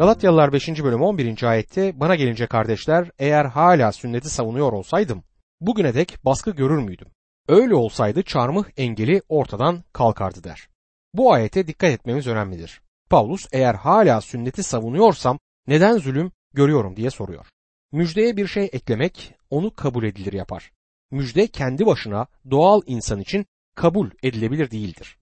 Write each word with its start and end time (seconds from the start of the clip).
Galatyalılar 0.00 0.52
5. 0.52 0.68
bölüm 0.68 1.02
11. 1.02 1.42
ayette 1.42 2.00
bana 2.00 2.14
gelince 2.14 2.46
kardeşler 2.46 3.10
eğer 3.18 3.44
hala 3.44 3.92
sünneti 3.92 4.30
savunuyor 4.30 4.72
olsaydım 4.72 5.24
bugüne 5.60 5.94
dek 5.94 6.18
baskı 6.24 6.50
görür 6.50 6.78
müydüm? 6.78 7.08
Öyle 7.48 7.74
olsaydı 7.74 8.22
çarmıh 8.22 8.64
engeli 8.76 9.22
ortadan 9.28 9.84
kalkardı 9.92 10.44
der. 10.44 10.68
Bu 11.14 11.32
ayete 11.32 11.66
dikkat 11.66 11.90
etmemiz 11.90 12.26
önemlidir. 12.26 12.80
Paulus 13.10 13.46
eğer 13.52 13.74
hala 13.74 14.20
sünneti 14.20 14.62
savunuyorsam 14.62 15.38
neden 15.66 15.98
zulüm 15.98 16.32
görüyorum 16.54 16.96
diye 16.96 17.10
soruyor. 17.10 17.46
Müjdeye 17.92 18.36
bir 18.36 18.46
şey 18.46 18.70
eklemek 18.72 19.34
onu 19.50 19.74
kabul 19.74 20.04
edilir 20.04 20.32
yapar. 20.32 20.70
Müjde 21.10 21.46
kendi 21.46 21.86
başına 21.86 22.26
doğal 22.50 22.80
insan 22.86 23.20
için 23.20 23.46
kabul 23.76 24.10
edilebilir 24.22 24.70
değildir. 24.70 25.18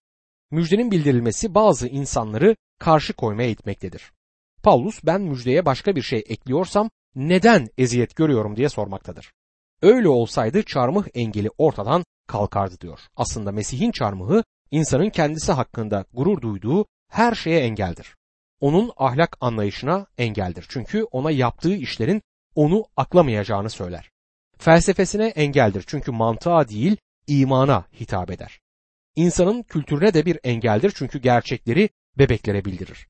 Müjdenin 0.51 0.91
bildirilmesi 0.91 1.55
bazı 1.55 1.89
insanları 1.89 2.57
karşı 2.79 3.13
koymaya 3.13 3.49
itmektedir. 3.49 4.13
Paulus 4.69 5.05
ben 5.05 5.21
müjdeye 5.21 5.65
başka 5.65 5.97
bir 5.97 6.03
şey 6.03 6.25
ekliyorsam 6.29 6.91
neden 7.15 7.69
eziyet 7.79 8.17
görüyorum 8.17 8.57
diye 8.57 8.69
sormaktadır. 8.69 9.33
Öyle 9.83 10.09
olsaydı 10.09 10.63
çarmıh 10.63 11.07
engeli 11.15 11.51
ortadan 11.59 12.05
kalkardı 12.27 12.81
diyor. 12.81 13.01
Aslında 13.17 13.53
Mesih'in 13.53 13.91
çarmıhı 13.91 14.45
insanın 14.71 15.11
kendisi 15.11 15.53
hakkında 15.53 16.05
gurur 16.15 16.41
duyduğu 16.41 16.87
her 17.11 17.35
şeye 17.35 17.61
engeldir. 17.61 18.17
Onun 18.61 18.93
ahlak 18.97 19.37
anlayışına 19.41 20.07
engeldir. 20.19 20.67
Çünkü 20.69 21.03
ona 21.03 21.31
yaptığı 21.31 21.75
işlerin 21.75 22.23
onu 22.55 22.85
aklamayacağını 22.97 23.71
söyler. 23.71 24.11
Felsefesine 24.59 25.27
engeldir 25.27 25.85
çünkü 25.87 26.13
mantığa 26.13 26.69
değil 26.69 26.97
imana 27.27 27.85
hitap 28.01 28.31
eder. 28.31 28.61
İnsanın 29.17 29.63
kültürüne 29.63 30.15
de 30.15 30.27
bir 30.27 30.39
engeldir 30.45 30.93
çünkü 30.97 31.19
gerçekleri 31.19 31.89
bebeklere 32.19 32.65
bildirir. 32.65 33.09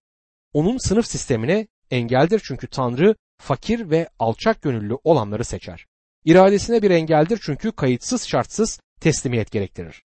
Onun 0.52 0.79
sınıf 0.79 1.07
sistemine 1.07 1.66
engeldir 1.91 2.43
çünkü 2.45 2.66
Tanrı 2.66 3.15
fakir 3.39 3.91
ve 3.91 4.09
alçak 4.19 4.62
gönüllü 4.62 4.98
olanları 5.05 5.45
seçer. 5.45 5.86
İradesine 6.25 6.83
bir 6.83 6.91
engeldir 6.91 7.41
çünkü 7.42 7.73
kayıtsız 7.73 8.28
şartsız 8.28 8.81
teslimiyet 9.00 9.50
gerektirir. 9.50 10.03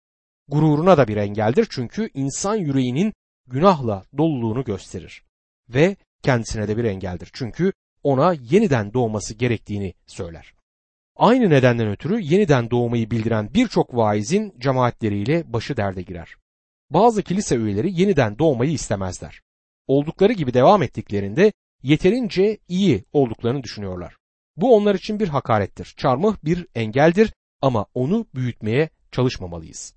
Gururuna 0.49 0.99
da 0.99 1.09
bir 1.09 1.17
engeldir 1.17 1.67
çünkü 1.71 2.11
insan 2.15 2.57
yüreğinin 2.57 3.13
günahla 3.47 4.05
doluluğunu 4.19 4.65
gösterir. 4.65 5.23
Ve 5.69 5.97
kendisine 6.23 6.69
de 6.69 6.77
bir 6.77 6.85
engeldir 6.85 7.31
çünkü 7.33 7.73
ona 8.03 8.33
yeniden 8.33 8.93
doğması 8.93 9.35
gerektiğini 9.35 9.95
söyler. 10.07 10.55
Aynı 11.17 11.51
nedenden 11.51 11.89
ötürü 11.89 12.21
yeniden 12.21 12.71
doğmayı 12.71 13.11
bildiren 13.11 13.55
birçok 13.55 13.97
vaizin 13.97 14.55
cemaatleriyle 14.59 15.53
başı 15.53 15.77
derde 15.77 16.03
girer. 16.03 16.37
Bazı 16.91 17.23
kilise 17.23 17.57
üyeleri 17.57 18.01
yeniden 18.01 18.39
doğmayı 18.39 18.73
istemezler. 18.73 19.41
Oldukları 19.91 20.33
gibi 20.33 20.55
devam 20.55 20.83
ettiklerinde 20.83 21.53
yeterince 21.83 22.59
iyi 22.69 23.05
olduklarını 23.13 23.63
düşünüyorlar. 23.63 24.17
Bu 24.57 24.77
onlar 24.77 24.95
için 24.95 25.21
bir 25.21 25.29
hakarettir. 25.29 25.95
Çarmıh 25.97 26.37
bir 26.45 26.67
engeldir 26.75 27.33
ama 27.61 27.87
onu 27.95 28.27
büyütmeye 28.35 28.91
çalışmamalıyız. 29.13 29.95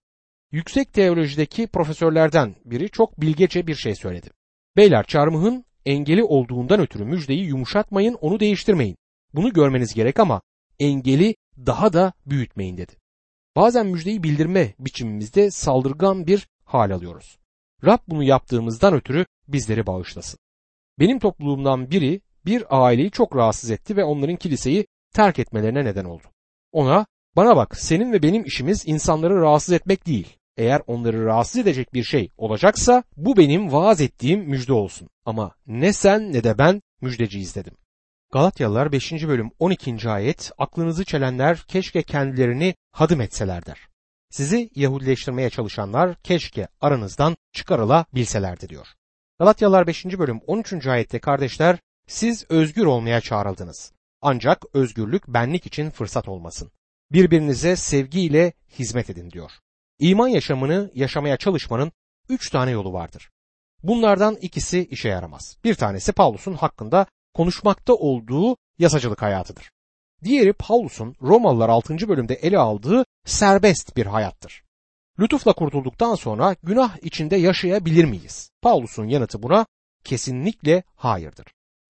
Yüksek 0.52 0.94
teolojideki 0.94 1.68
profesörlerden 1.68 2.56
biri 2.66 2.90
çok 2.90 3.22
bilgece 3.22 3.68
bir 3.68 3.76
şey 3.76 3.96
söyledi. 3.96 4.30
Beyler 4.78 5.06
çarmıhın 5.06 5.66
engeli 5.86 6.24
olduğundan 6.24 6.80
ötürü 6.80 7.06
müjdeyi 7.06 7.46
yumuşatmayın, 7.46 8.14
onu 8.14 8.40
değiştirmeyin. 8.40 8.98
Bunu 9.34 9.54
görmeniz 9.54 9.94
gerek 9.94 10.20
ama 10.20 10.42
engeli 10.80 11.36
daha 11.58 11.94
da 11.94 12.14
büyütmeyin 12.26 12.78
dedi. 12.78 12.94
Bazen 13.56 13.88
müjdeyi 13.88 14.24
bildirme 14.24 14.74
biçimimizde 14.80 15.52
saldırgan 15.52 16.28
bir 16.28 16.48
hal 16.66 16.92
alıyoruz. 16.92 17.43
Rab 17.86 18.00
bunu 18.08 18.23
yaptığımızdan 18.23 18.94
ötürü 18.94 19.26
bizleri 19.48 19.88
bağışlasın. 19.88 20.39
Benim 21.00 21.20
topluluğumdan 21.20 21.92
biri 21.92 22.22
bir 22.45 22.66
aileyi 22.70 23.12
çok 23.12 23.36
rahatsız 23.36 23.72
etti 23.72 23.98
ve 23.98 24.03
onların 24.03 24.36
kiliseyi 24.36 24.88
terk 25.14 25.40
etmelerine 25.40 25.86
neden 25.86 26.06
oldu. 26.06 26.23
Ona 26.72 27.06
bana 27.36 27.56
bak 27.56 27.78
senin 27.78 28.12
ve 28.14 28.23
benim 28.23 28.45
işimiz 28.45 28.84
insanları 28.88 29.42
rahatsız 29.42 29.74
etmek 29.74 30.08
değil. 30.08 30.38
Eğer 30.58 30.81
onları 30.88 31.25
rahatsız 31.25 31.62
edecek 31.62 31.94
bir 31.94 32.03
şey 32.03 32.30
olacaksa 32.38 33.03
bu 33.18 33.38
benim 33.38 33.72
vaaz 33.72 34.02
ettiğim 34.02 34.40
müjde 34.40 34.74
olsun. 34.74 35.09
Ama 35.25 35.52
ne 35.68 35.94
sen 35.94 36.34
ne 36.34 36.44
de 36.44 36.58
ben 36.58 36.81
müjdeciyiz 37.02 37.56
dedim. 37.56 37.74
Galatyalılar 38.34 38.91
5. 38.91 39.12
bölüm 39.12 39.52
12. 39.59 40.09
ayet 40.09 40.52
aklınızı 40.58 41.06
çelenler 41.06 41.58
keşke 41.58 42.03
kendilerini 42.03 42.75
hadım 42.91 43.22
etseler 43.22 43.66
der. 43.66 43.93
Sizi 44.34 44.70
Yahudileştirmeye 44.76 45.50
çalışanlar 45.50 46.16
keşke 46.16 46.68
aranızdan 46.82 47.38
çıkarılabilselerdi 47.52 48.70
diyor. 48.70 48.88
Galatyalılar 49.40 49.88
5. 49.88 50.06
bölüm 50.06 50.40
13. 50.48 50.88
ayette 50.88 51.20
kardeşler 51.20 51.78
siz 52.08 52.46
özgür 52.50 52.86
olmaya 52.86 53.22
çağrıldınız. 53.22 53.92
Ancak 54.22 54.66
özgürlük 54.74 55.28
benlik 55.28 55.66
için 55.66 55.90
fırsat 55.90 56.28
olmasın. 56.28 56.72
Birbirinize 57.12 57.76
sevgiyle 57.76 58.54
hizmet 58.80 59.10
edin 59.10 59.32
diyor. 59.32 59.52
İman 60.00 60.28
yaşamını 60.28 60.92
yaşamaya 60.94 61.38
çalışmanın 61.38 61.92
üç 62.30 62.50
tane 62.50 62.72
yolu 62.72 62.94
vardır. 62.94 63.30
Bunlardan 63.84 64.36
ikisi 64.42 64.88
işe 64.92 65.10
yaramaz. 65.10 65.58
Bir 65.64 65.76
tanesi 65.76 66.12
Paulus'un 66.12 66.54
hakkında 66.54 67.06
konuşmakta 67.34 67.94
olduğu 67.94 68.58
yasacılık 68.80 69.22
hayatıdır. 69.22 69.72
Diğeri 70.24 70.54
Paulus'un 70.54 71.16
Romalılar 71.22 71.70
6. 71.70 72.08
bölümde 72.08 72.34
ele 72.34 72.58
aldığı 72.58 73.06
serbest 73.25 73.97
bir 73.97 74.06
hayattır. 74.06 74.63
Lütufla 75.19 75.53
kurtulduktan 75.53 76.16
sonra 76.16 76.56
günah 76.63 76.97
içinde 77.01 77.35
yaşayabilir 77.35 78.06
miyiz? 78.06 78.51
Paulus'un 78.61 79.07
yanıtı 79.07 79.44
buna 79.44 79.66
kesinlikle 80.03 80.84
hayırdır. 80.95 81.45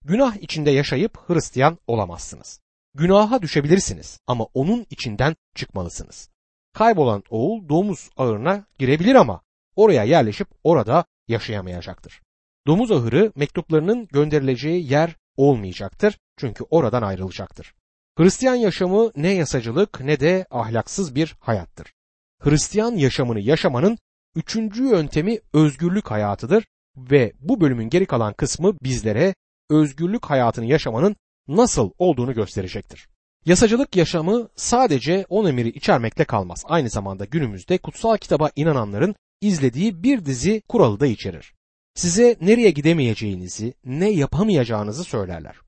Günah 0.05 0.35
içinde 0.35 0.71
yaşayıp 0.71 1.29
Hristiyan 1.29 1.77
olamazsınız. 1.88 2.59
Günaha 2.95 3.41
düşebilirsiniz 3.41 4.19
ama 4.27 4.47
onun 4.53 4.85
içinden 4.89 5.35
çıkmalısınız. 5.55 6.29
Kaybolan 6.73 7.23
oğul 7.29 7.69
domuz 7.69 8.09
ağırına 8.17 8.65
girebilir 8.79 9.15
ama 9.15 9.41
oraya 9.75 10.03
yerleşip 10.03 10.47
orada 10.63 11.05
yaşayamayacaktır. 11.27 12.21
Domuz 12.67 12.91
ahırı 12.91 13.31
mektuplarının 13.35 14.07
gönderileceği 14.07 14.91
yer 14.91 15.15
olmayacaktır 15.38 16.19
çünkü 16.38 16.63
oradan 16.69 17.01
ayrılacaktır. 17.01 17.73
Hristiyan 18.18 18.56
yaşamı 18.56 19.12
ne 19.16 19.34
yasacılık 19.34 20.01
ne 20.01 20.19
de 20.19 20.46
ahlaksız 20.51 21.16
bir 21.16 21.35
hayattır. 21.40 21.94
Hristiyan 22.40 22.96
yaşamını 22.96 23.40
yaşamanın 23.40 23.97
üçüncü 24.35 24.84
yöntemi 24.84 25.40
özgürlük 25.53 26.12
hayatıdır 26.12 26.66
ve 26.97 27.34
bu 27.40 27.62
bölümün 27.62 27.90
geri 27.90 28.06
kalan 28.06 28.34
kısmı 28.34 28.74
bizlere 28.84 29.35
özgürlük 29.69 30.25
hayatını 30.25 30.66
yaşamanın 30.66 31.16
nasıl 31.47 31.91
olduğunu 31.97 32.34
gösterecektir. 32.34 33.07
Yasacılık 33.46 33.96
yaşamı 33.96 34.50
sadece 34.56 35.25
on 35.30 35.45
emiri 35.45 35.69
içermekle 35.69 36.25
kalmaz. 36.25 36.63
Aynı 36.68 36.90
zamanda 36.90 37.25
günümüzde 37.25 37.78
kutsal 37.78 38.18
kitaba 38.18 38.50
inananların 38.56 39.16
izlediği 39.41 40.03
bir 40.03 40.25
dizi 40.25 40.62
kuralı 40.68 41.00
da 41.00 41.07
içerir. 41.07 41.53
Size 41.95 42.38
nereye 42.41 42.72
gidemeyeceğinizi, 42.72 43.74
ne 43.85 44.09
yapamayacağınızı 44.09 45.03
söylerler. 45.03 45.62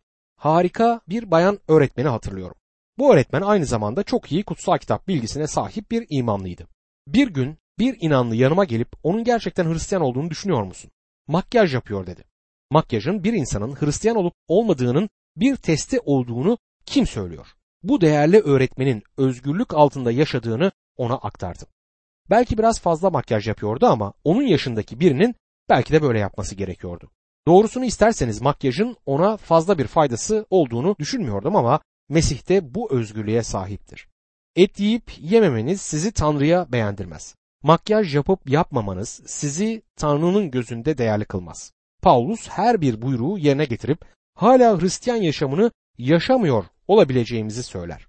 Harika 0.45 1.01
bir 1.09 1.31
bayan 1.31 1.59
öğretmeni 1.67 2.07
hatırlıyorum. 2.07 2.55
Bu 2.97 3.13
öğretmen 3.13 3.41
aynı 3.41 3.65
zamanda 3.65 4.03
çok 4.03 4.31
iyi 4.31 4.43
kutsal 4.43 4.77
kitap 4.77 5.07
bilgisine 5.07 5.47
sahip 5.47 5.91
bir 5.91 6.05
imamlıydı. 6.09 6.67
Bir 7.07 7.27
gün 7.27 7.57
bir 7.79 7.97
inanlı 8.01 8.35
yanıma 8.35 8.65
gelip 8.65 8.87
onun 9.03 9.23
gerçekten 9.23 9.73
Hristiyan 9.73 10.01
olduğunu 10.01 10.29
düşünüyor 10.29 10.63
musun? 10.63 10.91
Makyaj 11.27 11.73
yapıyor 11.73 12.07
dedi. 12.07 12.23
Makyajın 12.71 13.23
bir 13.23 13.33
insanın 13.33 13.75
Hristiyan 13.75 14.17
olup 14.17 14.33
olmadığının 14.47 15.09
bir 15.35 15.55
testi 15.55 15.99
olduğunu 15.99 16.57
kim 16.85 17.07
söylüyor? 17.07 17.47
Bu 17.83 18.01
değerli 18.01 18.39
öğretmenin 18.39 19.03
özgürlük 19.17 19.73
altında 19.73 20.11
yaşadığını 20.11 20.71
ona 20.97 21.15
aktardım. 21.15 21.67
Belki 22.29 22.57
biraz 22.57 22.79
fazla 22.79 23.09
makyaj 23.09 23.47
yapıyordu 23.47 23.85
ama 23.85 24.13
onun 24.23 24.43
yaşındaki 24.43 24.99
birinin 24.99 25.35
belki 25.69 25.93
de 25.93 26.01
böyle 26.01 26.19
yapması 26.19 26.55
gerekiyordu. 26.55 27.11
Doğrusunu 27.47 27.85
isterseniz 27.85 28.41
makyajın 28.41 28.97
ona 29.05 29.37
fazla 29.37 29.77
bir 29.77 29.87
faydası 29.87 30.45
olduğunu 30.49 30.95
düşünmüyordum 30.99 31.55
ama 31.55 31.79
Mesih 32.09 32.49
de 32.49 32.75
bu 32.75 32.91
özgürlüğe 32.91 33.43
sahiptir. 33.43 34.07
Et 34.55 34.79
yiyip 34.79 35.11
yememeniz 35.19 35.81
sizi 35.81 36.11
Tanrı'ya 36.11 36.71
beğendirmez. 36.71 37.35
Makyaj 37.63 38.15
yapıp 38.15 38.49
yapmamanız 38.49 39.21
sizi 39.25 39.81
Tanrı'nın 39.95 40.51
gözünde 40.51 40.97
değerli 40.97 41.25
kılmaz. 41.25 41.71
Paulus 42.01 42.49
her 42.49 42.81
bir 42.81 43.01
buyruğu 43.01 43.37
yerine 43.37 43.65
getirip 43.65 44.05
hala 44.35 44.81
Hristiyan 44.81 45.15
yaşamını 45.15 45.71
yaşamıyor 45.97 46.65
olabileceğimizi 46.87 47.63
söyler. 47.63 48.07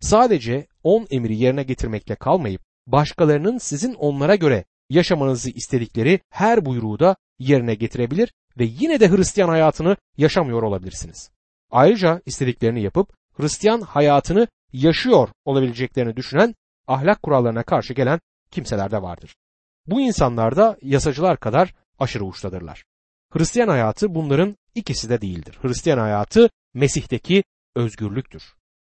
Sadece 0.00 0.66
on 0.82 1.06
emri 1.10 1.36
yerine 1.36 1.62
getirmekle 1.62 2.14
kalmayıp 2.14 2.62
başkalarının 2.86 3.58
sizin 3.58 3.94
onlara 3.94 4.34
göre 4.34 4.64
yaşamanızı 4.90 5.50
istedikleri 5.50 6.20
her 6.30 6.64
buyruğu 6.64 6.98
da 6.98 7.16
yerine 7.38 7.74
getirebilir 7.74 8.32
ve 8.58 8.64
yine 8.64 9.00
de 9.00 9.10
Hristiyan 9.10 9.48
hayatını 9.48 9.96
yaşamıyor 10.16 10.62
olabilirsiniz. 10.62 11.30
Ayrıca 11.70 12.22
istediklerini 12.26 12.82
yapıp 12.82 13.12
Hristiyan 13.36 13.80
hayatını 13.80 14.48
yaşıyor 14.72 15.28
olabileceklerini 15.44 16.16
düşünen 16.16 16.54
ahlak 16.86 17.22
kurallarına 17.22 17.62
karşı 17.62 17.94
gelen 17.94 18.20
kimseler 18.50 18.90
de 18.90 19.02
vardır. 19.02 19.34
Bu 19.86 20.00
insanlar 20.00 20.56
da 20.56 20.78
yasacılar 20.82 21.40
kadar 21.40 21.74
aşırı 21.98 22.24
uçtadırlar. 22.24 22.84
Hristiyan 23.32 23.68
hayatı 23.68 24.14
bunların 24.14 24.56
İkisi 24.78 25.08
de 25.08 25.20
değildir. 25.20 25.58
Hristiyan 25.62 25.98
hayatı 25.98 26.50
Mesih'teki 26.74 27.44
özgürlüktür. 27.74 28.42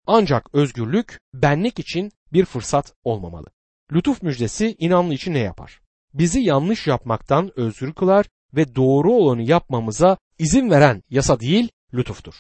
Ancak 0.08 0.56
özgürlük 0.56 1.20
benlik 1.34 1.80
için 1.80 2.12
bir 2.34 2.46
fırsat 2.46 2.94
olmamalı. 3.04 3.48
Lütuf 3.92 4.24
müjdesi 4.24 4.76
inanlı 4.80 5.14
için 5.14 5.34
ne 5.34 5.40
yapar? 5.40 5.82
Bizi 6.14 6.40
yanlış 6.40 6.88
yapmaktan 6.88 7.52
özgür 7.56 7.94
kılar 7.94 8.26
ve 8.56 8.76
doğru 8.76 9.14
olanı 9.14 9.44
yapmamıza 9.44 10.18
izin 10.40 10.70
veren 10.70 11.04
yasa 11.10 11.40
değil, 11.40 11.70
lütuftur. 11.94 12.34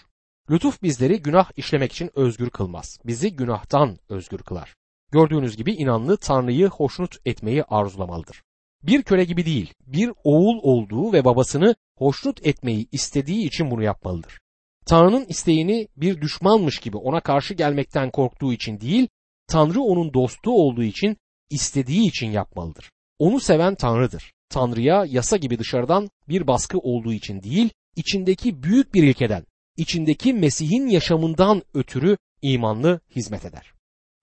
Lütuf 0.49 0.83
bizleri 0.83 1.21
günah 1.21 1.51
işlemek 1.57 1.91
için 1.91 2.11
özgür 2.15 2.49
kılmaz. 2.49 2.99
Bizi 3.05 3.35
günahtan 3.35 3.97
özgür 4.09 4.37
kılar. 4.37 4.75
Gördüğünüz 5.11 5.57
gibi 5.57 5.73
inanlı 5.73 6.17
Tanrı'yı 6.17 6.67
hoşnut 6.67 7.15
etmeyi 7.25 7.63
arzulamalıdır. 7.63 8.43
Bir 8.83 9.03
köle 9.03 9.23
gibi 9.23 9.45
değil, 9.45 9.73
bir 9.87 10.11
oğul 10.23 10.59
olduğu 10.61 11.13
ve 11.13 11.25
babasını 11.25 11.75
hoşnut 11.97 12.45
etmeyi 12.45 12.87
istediği 12.91 13.47
için 13.47 13.71
bunu 13.71 13.83
yapmalıdır. 13.83 14.39
Tanrı'nın 14.85 15.25
isteğini 15.25 15.87
bir 15.97 16.21
düşmanmış 16.21 16.79
gibi 16.79 16.97
ona 16.97 17.19
karşı 17.19 17.53
gelmekten 17.53 18.11
korktuğu 18.11 18.53
için 18.53 18.79
değil, 18.79 19.07
Tanrı 19.47 19.81
onun 19.81 20.13
dostu 20.13 20.51
olduğu 20.51 20.83
için 20.83 21.17
istediği 21.49 22.07
için 22.07 22.31
yapmalıdır. 22.31 22.91
Onu 23.19 23.39
seven 23.39 23.75
Tanrı'dır. 23.75 24.33
Tanrı'ya 24.51 25.05
yasa 25.05 25.37
gibi 25.37 25.59
dışarıdan 25.59 26.09
bir 26.29 26.47
baskı 26.47 26.77
olduğu 26.77 27.13
için 27.13 27.43
değil, 27.43 27.69
içindeki 27.95 28.63
büyük 28.63 28.93
bir 28.93 29.03
ilkeden, 29.03 29.45
içindeki 29.77 30.33
Mesih'in 30.33 30.87
yaşamından 30.87 31.63
ötürü 31.73 32.17
imanlı 32.41 32.99
hizmet 33.15 33.45
eder. 33.45 33.73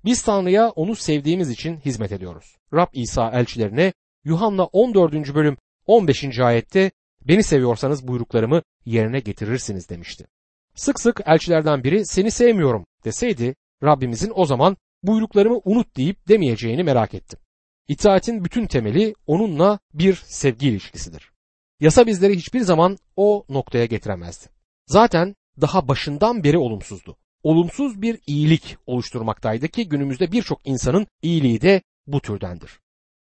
Biz 0.05 0.23
Tanrı'ya 0.23 0.71
onu 0.71 0.97
sevdiğimiz 0.97 1.51
için 1.51 1.77
hizmet 1.77 2.13
ediyoruz. 2.13 2.57
Rab 2.75 2.89
İsa 2.93 3.31
elçilerine 3.31 3.93
Yuhanna 4.25 4.65
14. 4.65 5.35
bölüm 5.35 5.57
15. 5.87 6.39
ayette 6.39 6.91
beni 7.29 7.43
seviyorsanız 7.43 8.09
buyruklarımı 8.09 8.63
yerine 8.85 9.21
getirirsiniz 9.21 9.89
demişti. 9.89 10.27
Sık 10.75 11.01
sık 11.01 11.21
elçilerden 11.27 11.85
biri 11.85 12.07
seni 12.07 12.31
sevmiyorum 12.31 12.87
deseydi 13.05 13.55
Rabbimizin 13.83 14.33
o 14.35 14.45
zaman 14.45 14.77
buyruklarımı 15.03 15.61
unut 15.65 15.97
deyip 15.97 16.29
demeyeceğini 16.29 16.85
merak 16.85 17.15
ettim. 17.15 17.39
İtaatin 17.89 18.45
bütün 18.45 18.67
temeli 18.67 19.15
onunla 19.27 19.79
bir 19.95 20.15
sevgi 20.15 20.69
ilişkisidir. 20.69 21.33
Yasa 21.81 22.07
bizleri 22.07 22.37
hiçbir 22.37 22.61
zaman 22.61 22.99
o 23.17 23.45
noktaya 23.49 23.87
getiremezdi. 23.87 24.47
Zaten 24.87 25.35
daha 25.61 25.89
başından 25.89 26.45
beri 26.45 26.59
olumsuzdu. 26.59 27.17
Olumsuz 27.43 28.03
bir 28.03 28.19
iyilik 28.27 28.77
oluşturmaktaydı 28.87 29.69
ki 29.69 29.89
günümüzde 29.89 30.33
birçok 30.33 30.67
insanın 30.67 31.07
iyiliği 31.23 31.61
de 31.61 31.83
bu 32.07 32.21
türdendir. 32.21 32.81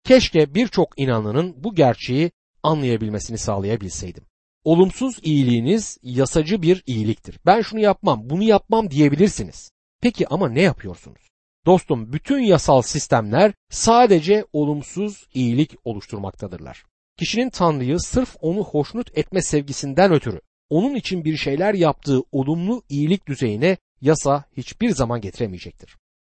Keşke 0.03 0.55
birçok 0.55 0.99
inanlının 0.99 1.63
bu 1.63 1.75
gerçeği 1.75 2.31
anlayabilmesini 2.63 3.37
sağlayabilseydim. 3.37 4.25
Olumsuz 4.63 5.19
iyiliğiniz 5.23 5.97
yasacı 6.03 6.61
bir 6.61 6.83
iyiliktir. 6.85 7.39
Ben 7.45 7.61
şunu 7.61 7.79
yapmam, 7.79 8.29
bunu 8.29 8.43
yapmam 8.43 8.91
diyebilirsiniz. 8.91 9.71
Peki 10.01 10.27
ama 10.27 10.49
ne 10.49 10.61
yapıyorsunuz? 10.61 11.28
Dostum 11.65 12.13
bütün 12.13 12.39
yasal 12.39 12.81
sistemler 12.81 13.53
sadece 13.69 14.45
olumsuz 14.53 15.27
iyilik 15.33 15.75
oluşturmaktadırlar. 15.83 16.85
Kişinin 17.17 17.49
Tanrı'yı 17.49 17.99
sırf 17.99 18.35
onu 18.41 18.63
hoşnut 18.63 19.17
etme 19.17 19.41
sevgisinden 19.41 20.11
ötürü 20.11 20.41
onun 20.69 20.95
için 20.95 21.25
bir 21.25 21.37
şeyler 21.37 21.73
yaptığı 21.73 22.21
olumlu 22.31 22.83
iyilik 22.89 23.27
düzeyine 23.27 23.77
yasa 24.01 24.43
hiçbir 24.57 24.89
zaman 24.89 25.21
getiremeyecektir. 25.21 25.97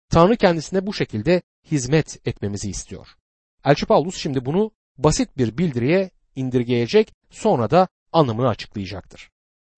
Tanrı 0.09 0.37
kendisine 0.37 0.87
bu 0.87 0.93
şekilde 0.93 1.41
hizmet 1.71 2.27
etmemizi 2.27 2.69
istiyor. 2.69 3.07
Elçi 3.65 3.85
Paulus 3.85 4.17
şimdi 4.17 4.45
bunu 4.45 4.71
basit 4.97 5.37
bir 5.37 5.57
bildiriye 5.57 6.11
indirgeyecek 6.35 7.13
sonra 7.29 7.69
da 7.69 7.87
anlamını 8.11 8.47
açıklayacaktır. 8.47 9.29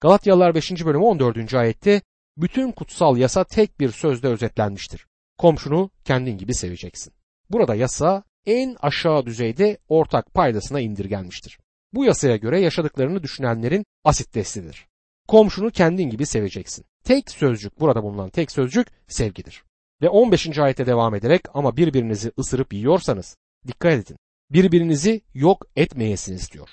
Galatyalılar 0.02 0.56
5. 0.56 0.86
bölüm 0.86 1.04
14. 1.04 1.54
ayette 1.54 2.02
bütün 2.38 2.72
kutsal 2.72 3.18
yasa 3.18 3.44
tek 3.44 3.80
bir 3.80 3.92
sözde 3.92 4.28
özetlenmiştir. 4.28 5.08
Komşunu 5.44 5.90
kendin 6.06 6.38
gibi 6.38 6.54
seveceksin. 6.54 7.14
Burada 7.50 7.76
yasa 7.76 8.24
en 8.46 8.76
aşağı 8.82 9.26
düzeyde 9.26 9.78
ortak 9.88 10.34
paydasına 10.34 10.80
indirgenmiştir. 10.80 11.60
Bu 11.94 12.06
yasaya 12.06 12.38
göre 12.38 12.60
yaşadıklarını 12.60 13.24
düşünenlerin 13.24 13.86
asit 14.04 14.32
testidir. 14.32 14.88
Komşunu 15.28 15.72
kendin 15.72 16.10
gibi 16.10 16.26
seveceksin. 16.26 16.86
Tek 17.04 17.32
sözcük 17.32 17.80
burada 17.80 18.04
bulunan 18.04 18.30
tek 18.30 18.52
sözcük 18.52 18.88
sevgidir. 19.08 19.64
Ve 20.02 20.10
15. 20.10 20.60
ayete 20.60 20.86
devam 20.86 21.16
ederek 21.16 21.42
ama 21.54 21.78
birbirinizi 21.78 22.32
ısırıp 22.40 22.74
yiyorsanız 22.74 23.38
dikkat 23.68 23.94
edin. 23.94 24.18
Birbirinizi 24.52 25.22
yok 25.34 25.66
etmeyesiniz 25.76 26.52
diyor. 26.52 26.70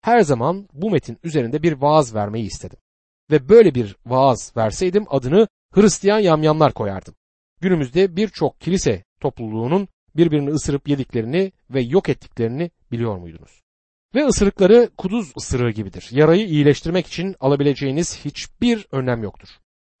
Her 0.00 0.20
zaman 0.20 0.68
bu 0.72 0.90
metin 0.90 1.18
üzerinde 1.22 1.62
bir 1.62 1.72
vaaz 1.72 2.14
vermeyi 2.14 2.46
istedim. 2.46 2.78
Ve 3.30 3.48
böyle 3.48 3.74
bir 3.74 3.96
vaaz 4.06 4.56
verseydim 4.56 5.04
adını 5.08 5.48
Hristiyan 5.72 6.18
yamyamlar 6.18 6.72
koyardım. 6.72 7.14
Günümüzde 7.64 8.16
birçok 8.16 8.60
kilise 8.60 9.04
topluluğunun 9.20 9.88
birbirini 10.16 10.50
ısırıp 10.50 10.88
yediklerini 10.88 11.52
ve 11.70 11.80
yok 11.80 12.08
ettiklerini 12.08 12.70
biliyor 12.92 13.16
muydunuz? 13.16 13.62
Ve 14.14 14.26
ısırıkları 14.26 14.90
kuduz 14.98 15.32
ısırığı 15.36 15.70
gibidir. 15.70 16.08
Yarayı 16.10 16.46
iyileştirmek 16.46 17.06
için 17.06 17.36
alabileceğiniz 17.40 18.24
hiçbir 18.24 18.86
önlem 18.92 19.22
yoktur. 19.22 19.48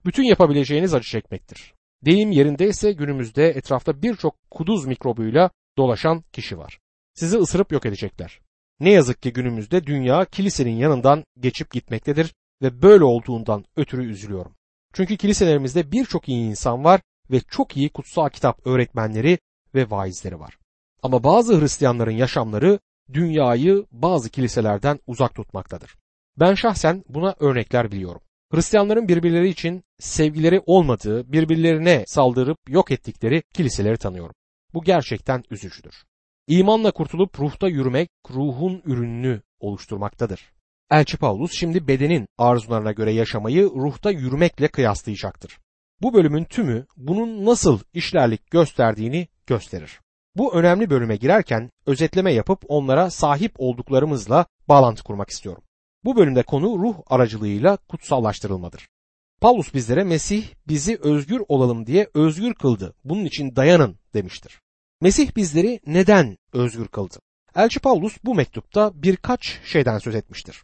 Bütün 0.04 0.22
yapabileceğiniz 0.22 0.94
acı 0.94 1.08
çekmektir. 1.08 1.74
Deyim 2.04 2.30
yerindeyse 2.30 2.92
günümüzde 2.92 3.48
etrafta 3.48 4.02
birçok 4.02 4.50
kuduz 4.50 4.86
mikrobuyla 4.86 5.50
dolaşan 5.78 6.24
kişi 6.32 6.58
var. 6.58 6.78
Sizi 7.14 7.38
ısırıp 7.38 7.72
yok 7.72 7.86
edecekler. 7.86 8.40
Ne 8.80 8.90
yazık 8.90 9.22
ki 9.22 9.32
günümüzde 9.32 9.86
dünya 9.86 10.24
kilisenin 10.24 10.76
yanından 10.76 11.24
geçip 11.40 11.70
gitmektedir 11.70 12.34
ve 12.62 12.82
böyle 12.82 13.04
olduğundan 13.04 13.64
ötürü 13.76 14.10
üzülüyorum. 14.10 14.52
Çünkü 14.92 15.16
kiliselerimizde 15.16 15.92
birçok 15.92 16.28
iyi 16.28 16.50
insan 16.50 16.84
var 16.84 17.00
ve 17.30 17.40
çok 17.40 17.76
iyi 17.76 17.88
kutsal 17.88 18.28
kitap 18.28 18.66
öğretmenleri 18.66 19.38
ve 19.74 19.90
vaizleri 19.90 20.40
var. 20.40 20.58
Ama 21.02 21.24
bazı 21.24 21.60
Hristiyanların 21.60 22.10
yaşamları 22.16 22.78
dünyayı 23.12 23.86
bazı 23.92 24.30
kiliselerden 24.30 24.98
uzak 25.06 25.34
tutmaktadır. 25.34 25.96
Ben 26.36 26.54
şahsen 26.54 27.04
buna 27.08 27.34
örnekler 27.40 27.92
biliyorum. 27.92 28.20
Hristiyanların 28.52 29.08
birbirleri 29.08 29.48
için 29.48 29.84
sevgileri 29.98 30.62
olmadığı, 30.66 31.32
birbirlerine 31.32 32.04
saldırıp 32.06 32.58
yok 32.68 32.90
ettikleri 32.90 33.42
kiliseleri 33.54 33.96
tanıyorum. 33.96 34.34
Bu 34.74 34.84
gerçekten 34.84 35.44
üzücüdür. 35.50 36.04
İmanla 36.48 36.90
kurtulup 36.90 37.40
ruhta 37.40 37.68
yürümek 37.68 38.10
ruhun 38.30 38.82
ürününü 38.84 39.42
oluşturmaktadır. 39.60 40.52
Elçi 40.90 41.16
Paulus 41.16 41.52
şimdi 41.52 41.88
bedenin 41.88 42.26
arzularına 42.38 42.92
göre 42.92 43.12
yaşamayı 43.12 43.64
ruhta 43.64 44.10
yürümekle 44.10 44.68
kıyaslayacaktır. 44.68 45.58
Bu 46.04 46.14
bölümün 46.14 46.44
tümü 46.44 46.86
bunun 46.96 47.44
nasıl 47.44 47.80
işlerlik 47.94 48.50
gösterdiğini 48.50 49.28
gösterir. 49.46 50.00
Bu 50.36 50.54
önemli 50.54 50.90
bölüme 50.90 51.16
girerken 51.16 51.70
özetleme 51.86 52.32
yapıp 52.32 52.64
onlara 52.68 53.10
sahip 53.10 53.52
olduklarımızla 53.58 54.46
bağlantı 54.68 55.02
kurmak 55.02 55.30
istiyorum. 55.30 55.62
Bu 56.04 56.16
bölümde 56.16 56.42
konu 56.42 56.78
ruh 56.78 56.94
aracılığıyla 57.06 57.76
kutsallaştırılmadır. 57.76 58.88
Paulus 59.40 59.74
bizlere 59.74 60.04
Mesih 60.04 60.44
bizi 60.68 60.98
özgür 61.02 61.42
olalım 61.48 61.86
diye 61.86 62.08
özgür 62.14 62.54
kıldı. 62.54 62.94
Bunun 63.04 63.24
için 63.24 63.56
dayanın 63.56 63.98
demiştir. 64.14 64.60
Mesih 65.00 65.36
bizleri 65.36 65.80
neden 65.86 66.36
özgür 66.52 66.88
kıldı? 66.88 67.16
Elçi 67.56 67.80
Paulus 67.80 68.16
bu 68.24 68.34
mektupta 68.34 68.92
birkaç 68.94 69.60
şeyden 69.64 69.98
söz 69.98 70.14
etmiştir. 70.14 70.62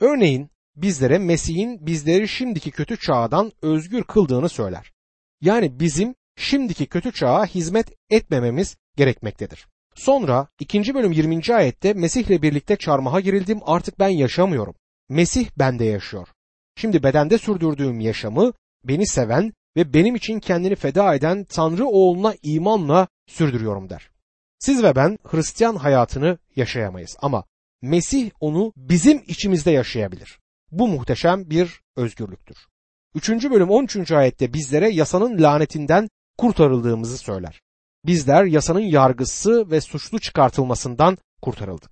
Örneğin 0.00 0.50
bizlere 0.76 1.18
Mesih'in 1.18 1.86
bizleri 1.86 2.28
şimdiki 2.28 2.70
kötü 2.70 2.96
çağdan 2.96 3.52
özgür 3.62 4.02
kıldığını 4.04 4.48
söyler. 4.48 4.92
Yani 5.40 5.80
bizim 5.80 6.14
şimdiki 6.36 6.86
kötü 6.86 7.12
çağa 7.12 7.46
hizmet 7.46 7.92
etmememiz 8.10 8.76
gerekmektedir. 8.96 9.66
Sonra 9.94 10.48
2. 10.60 10.94
bölüm 10.94 11.12
20. 11.12 11.54
ayette 11.54 11.92
Mesih'le 11.92 12.42
birlikte 12.42 12.76
çarmıha 12.76 13.20
girildim 13.20 13.60
artık 13.62 13.98
ben 13.98 14.08
yaşamıyorum. 14.08 14.74
Mesih 15.08 15.48
bende 15.58 15.84
yaşıyor. 15.84 16.28
Şimdi 16.76 17.02
bedende 17.02 17.38
sürdürdüğüm 17.38 18.00
yaşamı 18.00 18.52
beni 18.84 19.06
seven 19.06 19.52
ve 19.76 19.94
benim 19.94 20.14
için 20.14 20.40
kendini 20.40 20.74
feda 20.74 21.14
eden 21.14 21.44
Tanrı 21.44 21.86
oğluna 21.86 22.34
imanla 22.42 23.08
sürdürüyorum 23.26 23.90
der. 23.90 24.10
Siz 24.58 24.82
ve 24.82 24.96
ben 24.96 25.18
Hristiyan 25.24 25.76
hayatını 25.76 26.38
yaşayamayız 26.56 27.16
ama 27.20 27.44
Mesih 27.82 28.30
onu 28.40 28.72
bizim 28.76 29.22
içimizde 29.26 29.70
yaşayabilir. 29.70 30.38
Bu 30.72 30.88
muhteşem 30.88 31.50
bir 31.50 31.80
özgürlüktür. 31.96 32.66
3. 33.14 33.30
bölüm 33.30 33.70
13. 33.70 34.12
ayette 34.12 34.52
bizlere 34.52 34.90
yasanın 34.90 35.42
lanetinden 35.42 36.08
kurtarıldığımızı 36.38 37.18
söyler. 37.18 37.60
Bizler 38.06 38.44
yasanın 38.44 38.80
yargısı 38.80 39.70
ve 39.70 39.80
suçlu 39.80 40.18
çıkartılmasından 40.18 41.18
kurtarıldık. 41.42 41.90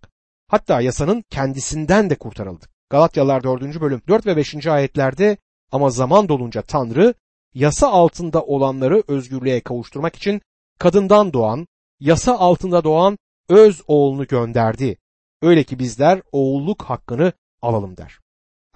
Hatta 0.48 0.80
yasanın 0.80 1.24
kendisinden 1.30 2.10
de 2.10 2.14
kurtarıldık. 2.14 2.70
Galatyalılar 2.90 3.42
4. 3.42 3.80
bölüm 3.80 4.02
4 4.08 4.26
ve 4.26 4.36
5. 4.36 4.66
ayetlerde 4.66 5.36
ama 5.72 5.90
zaman 5.90 6.28
dolunca 6.28 6.62
Tanrı 6.62 7.14
yasa 7.54 7.88
altında 7.88 8.42
olanları 8.42 9.02
özgürlüğe 9.08 9.60
kavuşturmak 9.60 10.16
için 10.16 10.40
kadından 10.78 11.32
doğan, 11.32 11.66
yasa 12.00 12.38
altında 12.38 12.84
doğan 12.84 13.18
öz 13.48 13.82
oğlunu 13.86 14.26
gönderdi. 14.26 14.96
Öyle 15.42 15.64
ki 15.64 15.78
bizler 15.78 16.22
oğulluk 16.32 16.82
hakkını 16.82 17.32
alalım 17.62 17.96
der. 17.96 18.23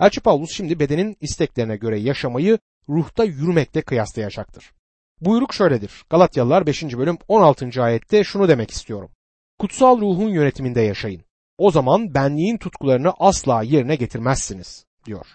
Elçi 0.00 0.20
Paulus 0.20 0.50
şimdi 0.52 0.78
bedenin 0.78 1.16
isteklerine 1.20 1.76
göre 1.76 2.00
yaşamayı 2.00 2.58
ruhta 2.88 3.24
yürümekle 3.24 3.82
kıyaslayacaktır. 3.82 4.72
Buyruk 5.20 5.54
şöyledir. 5.54 6.04
Galatyalılar 6.10 6.66
5. 6.66 6.82
bölüm 6.82 7.18
16. 7.28 7.82
ayette 7.82 8.24
şunu 8.24 8.48
demek 8.48 8.70
istiyorum. 8.70 9.10
Kutsal 9.58 10.00
ruhun 10.00 10.28
yönetiminde 10.28 10.80
yaşayın. 10.80 11.22
O 11.58 11.70
zaman 11.70 12.14
benliğin 12.14 12.58
tutkularını 12.58 13.12
asla 13.18 13.62
yerine 13.62 13.96
getirmezsiniz 13.96 14.84
diyor. 15.06 15.26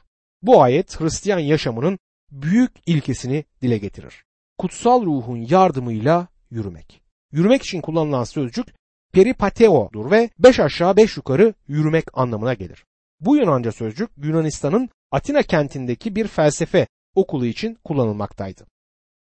Bu 0.42 0.62
ayet 0.62 1.00
Hristiyan 1.00 1.40
yaşamının 1.40 2.00
büyük 2.32 2.72
ilkesini 2.86 3.46
dile 3.62 3.78
getirir. 3.78 4.24
Kutsal 4.58 5.06
ruhun 5.06 5.38
yardımıyla 5.38 6.28
yürümek. 6.52 7.02
Yürümek 7.32 7.64
için 7.64 7.82
kullanılan 7.82 8.24
sözcük 8.24 8.68
peripateo'dur 9.14 10.12
ve 10.12 10.30
beş 10.40 10.60
aşağı 10.60 10.98
beş 10.98 11.18
yukarı 11.18 11.54
yürümek 11.68 12.06
anlamına 12.14 12.54
gelir. 12.54 12.86
Bu 13.26 13.38
Yunanca 13.38 13.72
sözcük 13.72 14.10
Yunanistan'ın 14.18 14.90
Atina 15.12 15.44
kentindeki 15.44 16.16
bir 16.16 16.28
felsefe 16.28 16.88
okulu 17.16 17.46
için 17.46 17.78
kullanılmaktaydı. 17.84 18.66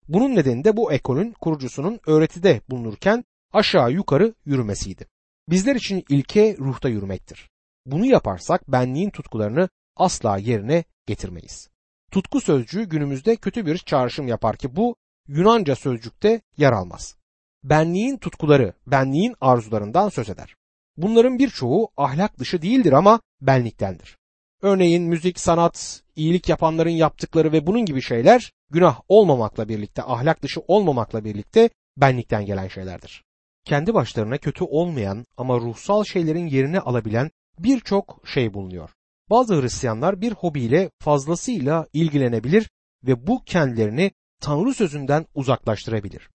Bunun 0.07 0.35
nedeni 0.35 0.63
de 0.63 0.77
bu 0.77 0.93
ekolün 0.93 1.31
kurucusunun 1.31 1.99
öğretide 2.05 2.61
bulunurken 2.69 3.23
aşağı 3.53 3.91
yukarı 3.91 4.33
yürümesiydi. 4.45 5.07
Bizler 5.49 5.75
için 5.75 6.05
ilke 6.09 6.57
ruhta 6.57 6.89
yürümektir. 6.89 7.49
Bunu 7.85 8.05
yaparsak 8.05 8.71
benliğin 8.71 9.09
tutkularını 9.09 9.69
asla 9.95 10.37
yerine 10.37 10.83
getirmeyiz. 11.05 11.69
Tutku 12.11 12.41
sözcüğü 12.41 12.83
günümüzde 12.83 13.35
kötü 13.35 13.65
bir 13.65 13.77
çağrışım 13.77 14.27
yapar 14.27 14.57
ki 14.57 14.75
bu 14.75 14.95
Yunanca 15.27 15.75
sözcükte 15.75 16.41
yer 16.57 16.71
almaz. 16.71 17.15
Benliğin 17.63 18.17
tutkuları, 18.17 18.73
benliğin 18.87 19.35
arzularından 19.41 20.09
söz 20.09 20.29
eder. 20.29 20.55
Bunların 20.97 21.39
birçoğu 21.39 21.89
ahlak 21.97 22.39
dışı 22.39 22.61
değildir 22.61 22.91
ama 22.91 23.21
benliktendir. 23.41 24.17
Örneğin 24.61 25.03
müzik, 25.03 25.39
sanat, 25.39 26.01
iyilik 26.15 26.49
yapanların 26.49 26.89
yaptıkları 26.89 27.51
ve 27.51 27.67
bunun 27.67 27.85
gibi 27.85 28.01
şeyler 28.01 28.51
günah 28.69 28.99
olmamakla 29.07 29.69
birlikte, 29.69 30.03
ahlak 30.03 30.43
dışı 30.43 30.61
olmamakla 30.67 31.23
birlikte 31.23 31.69
benlikten 31.97 32.45
gelen 32.45 32.67
şeylerdir. 32.67 33.23
Kendi 33.65 33.93
başlarına 33.93 34.37
kötü 34.37 34.63
olmayan 34.63 35.25
ama 35.37 35.57
ruhsal 35.57 36.03
şeylerin 36.03 36.47
yerini 36.47 36.79
alabilen 36.79 37.31
birçok 37.59 38.21
şey 38.33 38.53
bulunuyor. 38.53 38.89
Bazı 39.29 39.61
Hristiyanlar 39.61 40.21
bir 40.21 40.31
hobiyle 40.31 40.89
fazlasıyla 40.99 41.87
ilgilenebilir 41.93 42.69
ve 43.03 43.27
bu 43.27 43.43
kendilerini 43.43 44.11
Tanrı 44.41 44.73
sözünden 44.73 45.25
uzaklaştırabilir. 45.35 46.29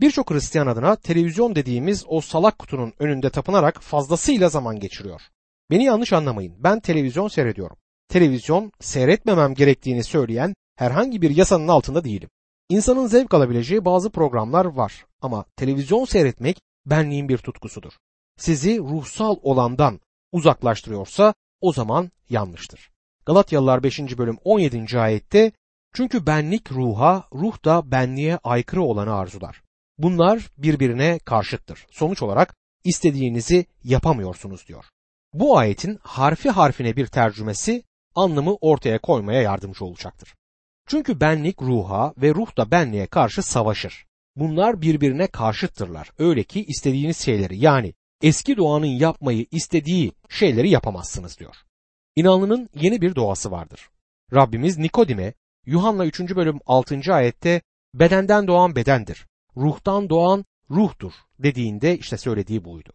Birçok 0.00 0.30
Hristiyan 0.30 0.66
adına 0.66 0.96
televizyon 0.96 1.54
dediğimiz 1.54 2.04
o 2.06 2.20
salak 2.20 2.58
kutunun 2.58 2.92
önünde 2.98 3.30
tapınarak 3.30 3.82
fazlasıyla 3.82 4.48
zaman 4.48 4.80
geçiriyor. 4.80 5.22
Beni 5.70 5.84
yanlış 5.84 6.12
anlamayın. 6.12 6.54
Ben 6.58 6.80
televizyon 6.80 7.28
seyrediyorum. 7.28 7.76
Televizyon 8.08 8.72
seyretmemem 8.80 9.54
gerektiğini 9.54 10.04
söyleyen 10.04 10.54
herhangi 10.76 11.22
bir 11.22 11.36
yasanın 11.36 11.68
altında 11.68 12.04
değilim. 12.04 12.28
İnsanın 12.68 13.06
zevk 13.06 13.34
alabileceği 13.34 13.84
bazı 13.84 14.10
programlar 14.10 14.64
var 14.64 15.06
ama 15.20 15.44
televizyon 15.56 16.04
seyretmek 16.04 16.60
benliğin 16.86 17.28
bir 17.28 17.38
tutkusudur. 17.38 17.92
Sizi 18.38 18.78
ruhsal 18.78 19.36
olandan 19.42 20.00
uzaklaştırıyorsa 20.32 21.34
o 21.60 21.72
zaman 21.72 22.10
yanlıştır. 22.30 22.90
Galatyalılar 23.26 23.82
5. 23.82 24.18
bölüm 24.18 24.38
17. 24.44 24.98
ayette 24.98 25.52
çünkü 25.94 26.26
benlik 26.26 26.72
ruha, 26.72 27.24
ruh 27.32 27.64
da 27.64 27.90
benliğe 27.90 28.38
aykırı 28.44 28.82
olanı 28.82 29.14
arzular. 29.14 29.62
Bunlar 29.98 30.50
birbirine 30.58 31.18
karşıttır. 31.18 31.86
Sonuç 31.90 32.22
olarak 32.22 32.54
istediğinizi 32.84 33.66
yapamıyorsunuz 33.84 34.68
diyor. 34.68 34.84
Bu 35.32 35.58
ayetin 35.58 35.98
harfi 36.02 36.50
harfine 36.50 36.96
bir 36.96 37.06
tercümesi 37.06 37.82
anlamı 38.14 38.54
ortaya 38.54 38.98
koymaya 38.98 39.42
yardımcı 39.42 39.84
olacaktır. 39.84 40.34
Çünkü 40.86 41.20
benlik 41.20 41.62
ruha 41.62 42.14
ve 42.16 42.34
ruh 42.34 42.56
da 42.56 42.70
benliğe 42.70 43.06
karşı 43.06 43.42
savaşır. 43.42 44.06
Bunlar 44.36 44.82
birbirine 44.82 45.26
karşıttırlar. 45.26 46.10
Öyle 46.18 46.42
ki 46.42 46.64
istediğiniz 46.64 47.18
şeyleri 47.18 47.58
yani 47.58 47.94
eski 48.22 48.56
doğanın 48.56 48.86
yapmayı 48.86 49.46
istediği 49.50 50.12
şeyleri 50.28 50.70
yapamazsınız 50.70 51.38
diyor. 51.38 51.56
İnanlının 52.16 52.68
yeni 52.74 53.00
bir 53.00 53.14
doğası 53.14 53.50
vardır. 53.50 53.90
Rabbimiz 54.34 54.78
Nikodim'e 54.78 55.34
Yuhanna 55.66 56.06
3. 56.06 56.20
bölüm 56.20 56.60
6. 56.66 57.14
ayette 57.14 57.62
bedenden 57.94 58.46
doğan 58.46 58.76
bedendir, 58.76 59.26
ruhtan 59.56 60.08
doğan 60.10 60.44
ruhtur 60.70 61.12
dediğinde 61.38 61.98
işte 61.98 62.18
söylediği 62.18 62.64
buydu. 62.64 62.92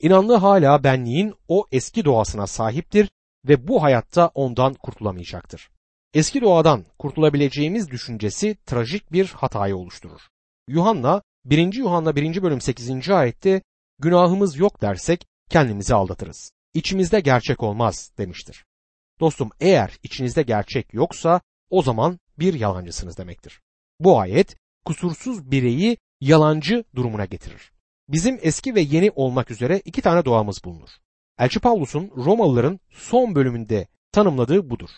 İnanlı 0.00 0.36
hala 0.36 0.84
benliğin 0.84 1.34
o 1.48 1.66
eski 1.72 2.04
doğasına 2.04 2.46
sahiptir 2.46 3.10
ve 3.48 3.68
bu 3.68 3.82
hayatta 3.82 4.30
ondan 4.34 4.74
kurtulamayacaktır. 4.74 5.70
Eski 6.14 6.40
doğadan 6.40 6.84
kurtulabileceğimiz 6.98 7.90
düşüncesi 7.90 8.56
trajik 8.66 9.12
bir 9.12 9.26
hatayı 9.26 9.76
oluşturur. 9.76 10.20
Yuhanna 10.68 11.22
1. 11.44 11.74
Yuhanna 11.74 12.16
1. 12.16 12.42
bölüm 12.42 12.60
8. 12.60 13.10
ayette 13.10 13.62
günahımız 13.98 14.56
yok 14.56 14.82
dersek 14.82 15.26
kendimizi 15.50 15.94
aldatırız. 15.94 16.52
İçimizde 16.74 17.20
gerçek 17.20 17.62
olmaz 17.62 18.12
demiştir. 18.18 18.64
Dostum 19.20 19.50
eğer 19.60 19.98
içinizde 20.02 20.42
gerçek 20.42 20.94
yoksa 20.94 21.40
o 21.70 21.82
zaman 21.82 22.18
bir 22.38 22.54
yalancısınız 22.54 23.18
demektir. 23.18 23.60
Bu 24.00 24.20
ayet 24.20 24.56
kusursuz 24.84 25.50
bireyi 25.50 25.96
yalancı 26.20 26.84
durumuna 26.94 27.24
getirir. 27.24 27.72
Bizim 28.08 28.38
eski 28.42 28.74
ve 28.74 28.80
yeni 28.80 29.10
olmak 29.10 29.50
üzere 29.50 29.82
iki 29.84 30.02
tane 30.02 30.24
doğamız 30.24 30.64
bulunur. 30.64 30.88
Elçi 31.38 31.60
Pavlus'un 31.60 32.10
Romalıların 32.16 32.80
son 32.90 33.34
bölümünde 33.34 33.86
tanımladığı 34.12 34.70
budur. 34.70 34.90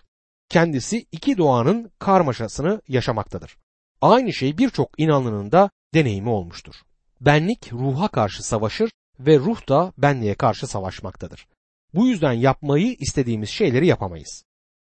Kendisi 0.49 1.07
iki 1.13 1.39
doğanın 1.39 1.93
karmaşasını 1.99 2.83
yaşamaktadır. 2.89 3.57
Aynı 4.01 4.33
şey 4.33 4.59
birçok 4.59 5.01
inanlının 5.01 5.53
da 5.53 5.71
deneyimi 5.95 6.29
olmuştur. 6.29 6.75
Benlik 7.21 7.73
ruha 7.73 8.09
karşı 8.09 8.43
savaşır 8.43 8.91
ve 9.21 9.39
ruh 9.39 9.69
da 9.69 9.93
benliğe 9.99 10.35
karşı 10.35 10.67
savaşmaktadır. 10.67 11.47
Bu 11.95 12.07
yüzden 12.07 12.33
yapmayı 12.33 12.97
istediğimiz 12.99 13.49
şeyleri 13.49 13.87
yapamayız. 13.87 14.45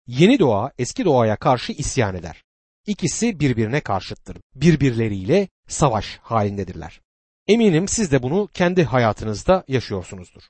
Yeni 0.07 0.39
doğa 0.39 0.71
eski 0.77 1.05
doğaya 1.05 1.35
karşı 1.35 1.71
isyan 1.73 2.15
eder. 2.15 2.43
İkisi 2.87 3.39
birbirine 3.39 3.81
karşıttır. 3.81 4.37
Birbirleriyle 4.55 5.47
savaş 5.67 6.17
halindedirler. 6.21 7.01
Eminim 7.49 7.87
siz 7.87 8.11
de 8.11 8.23
bunu 8.23 8.49
kendi 8.53 8.83
hayatınızda 8.83 9.63
yaşıyorsunuzdur. 9.67 10.41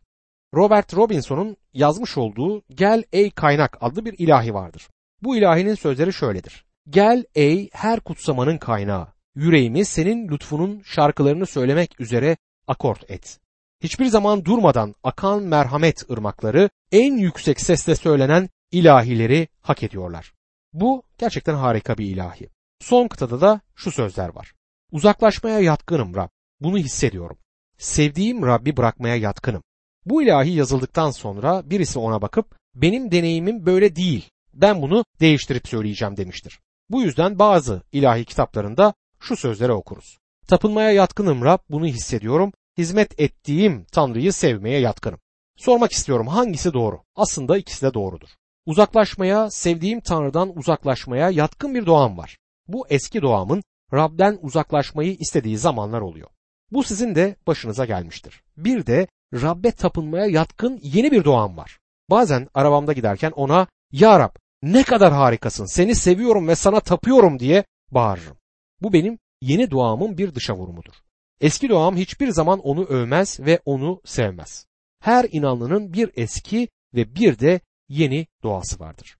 Robert 0.53 0.93
Robinson'un 0.93 1.57
yazmış 1.73 2.17
olduğu 2.17 2.63
Gel 2.69 3.03
Ey 3.13 3.31
Kaynak 3.31 3.77
adlı 3.81 4.05
bir 4.05 4.15
ilahi 4.17 4.53
vardır. 4.53 4.89
Bu 5.21 5.37
ilahinin 5.37 5.75
sözleri 5.75 6.13
şöyledir. 6.13 6.65
Gel 6.89 7.23
ey 7.35 7.69
her 7.73 7.99
kutsamanın 7.99 8.57
kaynağı, 8.57 9.07
yüreğimi 9.35 9.85
senin 9.85 10.27
lütfunun 10.27 10.81
şarkılarını 10.85 11.45
söylemek 11.45 12.01
üzere 12.01 12.37
akort 12.67 13.11
et. 13.11 13.39
Hiçbir 13.83 14.05
zaman 14.05 14.45
durmadan 14.45 14.95
akan 15.03 15.43
merhamet 15.43 16.09
ırmakları 16.11 16.69
en 16.91 17.13
yüksek 17.17 17.61
sesle 17.61 17.95
söylenen 17.95 18.49
ilahileri 18.71 19.47
hak 19.61 19.83
ediyorlar. 19.83 20.33
Bu 20.73 21.03
gerçekten 21.17 21.55
harika 21.55 21.97
bir 21.97 22.05
ilahi. 22.05 22.49
Son 22.81 23.07
kıtada 23.07 23.41
da 23.41 23.61
şu 23.75 23.91
sözler 23.91 24.29
var. 24.35 24.53
Uzaklaşmaya 24.91 25.59
yatkınım 25.59 26.15
Rab. 26.15 26.29
Bunu 26.61 26.77
hissediyorum. 26.77 27.37
Sevdiğim 27.77 28.45
Rabbi 28.45 28.77
bırakmaya 28.77 29.15
yatkınım. 29.15 29.63
Bu 30.05 30.23
ilahi 30.23 30.49
yazıldıktan 30.49 31.11
sonra 31.11 31.69
birisi 31.69 31.99
ona 31.99 32.21
bakıp 32.21 32.55
benim 32.75 33.11
deneyimim 33.11 33.65
böyle 33.65 33.95
değil. 33.95 34.29
Ben 34.53 34.81
bunu 34.81 35.05
değiştirip 35.19 35.67
söyleyeceğim 35.67 36.17
demiştir. 36.17 36.59
Bu 36.89 37.01
yüzden 37.01 37.39
bazı 37.39 37.81
ilahi 37.91 38.25
kitaplarında 38.25 38.93
şu 39.19 39.35
sözleri 39.35 39.71
okuruz. 39.71 40.17
Tapınmaya 40.47 40.91
yatkınım 40.91 41.45
Rab 41.45 41.59
bunu 41.69 41.85
hissediyorum. 41.85 42.51
Hizmet 42.77 43.19
ettiğim 43.19 43.85
Tanrı'yı 43.91 44.33
sevmeye 44.33 44.79
yatkınım. 44.79 45.19
Sormak 45.57 45.91
istiyorum 45.91 46.27
hangisi 46.27 46.73
doğru? 46.73 47.01
Aslında 47.15 47.57
ikisi 47.57 47.81
de 47.81 47.93
doğrudur. 47.93 48.29
Uzaklaşmaya, 48.65 49.49
sevdiğim 49.51 50.01
Tanrı'dan 50.01 50.57
uzaklaşmaya 50.57 51.29
yatkın 51.29 51.75
bir 51.75 51.85
doğam 51.85 52.17
var. 52.17 52.37
Bu 52.67 52.87
eski 52.89 53.21
doğamın 53.21 53.63
Rab'den 53.93 54.39
uzaklaşmayı 54.41 55.13
istediği 55.19 55.57
zamanlar 55.57 56.01
oluyor. 56.01 56.29
Bu 56.71 56.83
sizin 56.83 57.15
de 57.15 57.35
başınıza 57.47 57.85
gelmiştir. 57.85 58.43
Bir 58.57 58.85
de 58.85 59.07
Rab'be 59.33 59.71
tapınmaya 59.71 60.25
yatkın 60.25 60.79
yeni 60.83 61.11
bir 61.11 61.23
doğam 61.23 61.57
var. 61.57 61.79
Bazen 62.09 62.47
arabamda 62.53 62.93
giderken 62.93 63.31
ona 63.31 63.67
Ya 63.91 64.19
Rab 64.19 64.35
ne 64.63 64.83
kadar 64.83 65.13
harikasın 65.13 65.65
seni 65.65 65.95
seviyorum 65.95 66.47
ve 66.47 66.55
sana 66.55 66.79
tapıyorum 66.79 67.39
diye 67.39 67.63
bağırırım. 67.91 68.37
Bu 68.81 68.93
benim 68.93 69.19
yeni 69.41 69.71
doğamın 69.71 70.17
bir 70.17 70.35
dışa 70.35 70.55
vurumudur. 70.55 70.93
Eski 71.41 71.69
doğam 71.69 71.97
hiçbir 71.97 72.29
zaman 72.29 72.59
onu 72.59 72.83
övmez 72.83 73.39
ve 73.39 73.59
onu 73.65 74.01
sevmez. 74.05 74.65
Her 74.99 75.27
inanlının 75.31 75.93
bir 75.93 76.11
eski 76.15 76.67
ve 76.93 77.15
bir 77.15 77.39
de 77.39 77.59
yeni 77.89 78.27
doğası 78.43 78.79
vardır. 78.79 79.17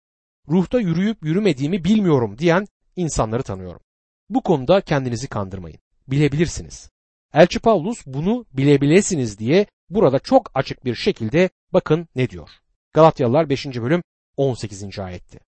Ruhta 0.50 0.80
yürüyüp 0.80 1.26
yürümediğimi 1.26 1.84
bilmiyorum 1.84 2.38
diyen 2.38 2.68
insanları 2.96 3.44
tanıyorum. 3.44 3.82
Bu 4.30 4.42
konuda 4.42 4.82
kendinizi 4.82 5.28
kandırmayın. 5.28 5.80
Bilebilirsiniz. 6.08 6.90
Elçi 7.34 7.60
Pavlus 7.60 8.06
bunu 8.06 8.46
bilebilesiniz 8.54 9.40
diye 9.40 9.66
burada 9.90 10.20
çok 10.20 10.52
açık 10.54 10.86
bir 10.86 10.96
şekilde 10.96 11.50
bakın 11.74 12.08
ne 12.16 12.30
diyor. 12.30 12.50
Galatyalılar 12.94 13.50
5. 13.50 13.66
bölüm 13.66 14.04
18. 14.38 15.00
ayetti. 15.00 15.40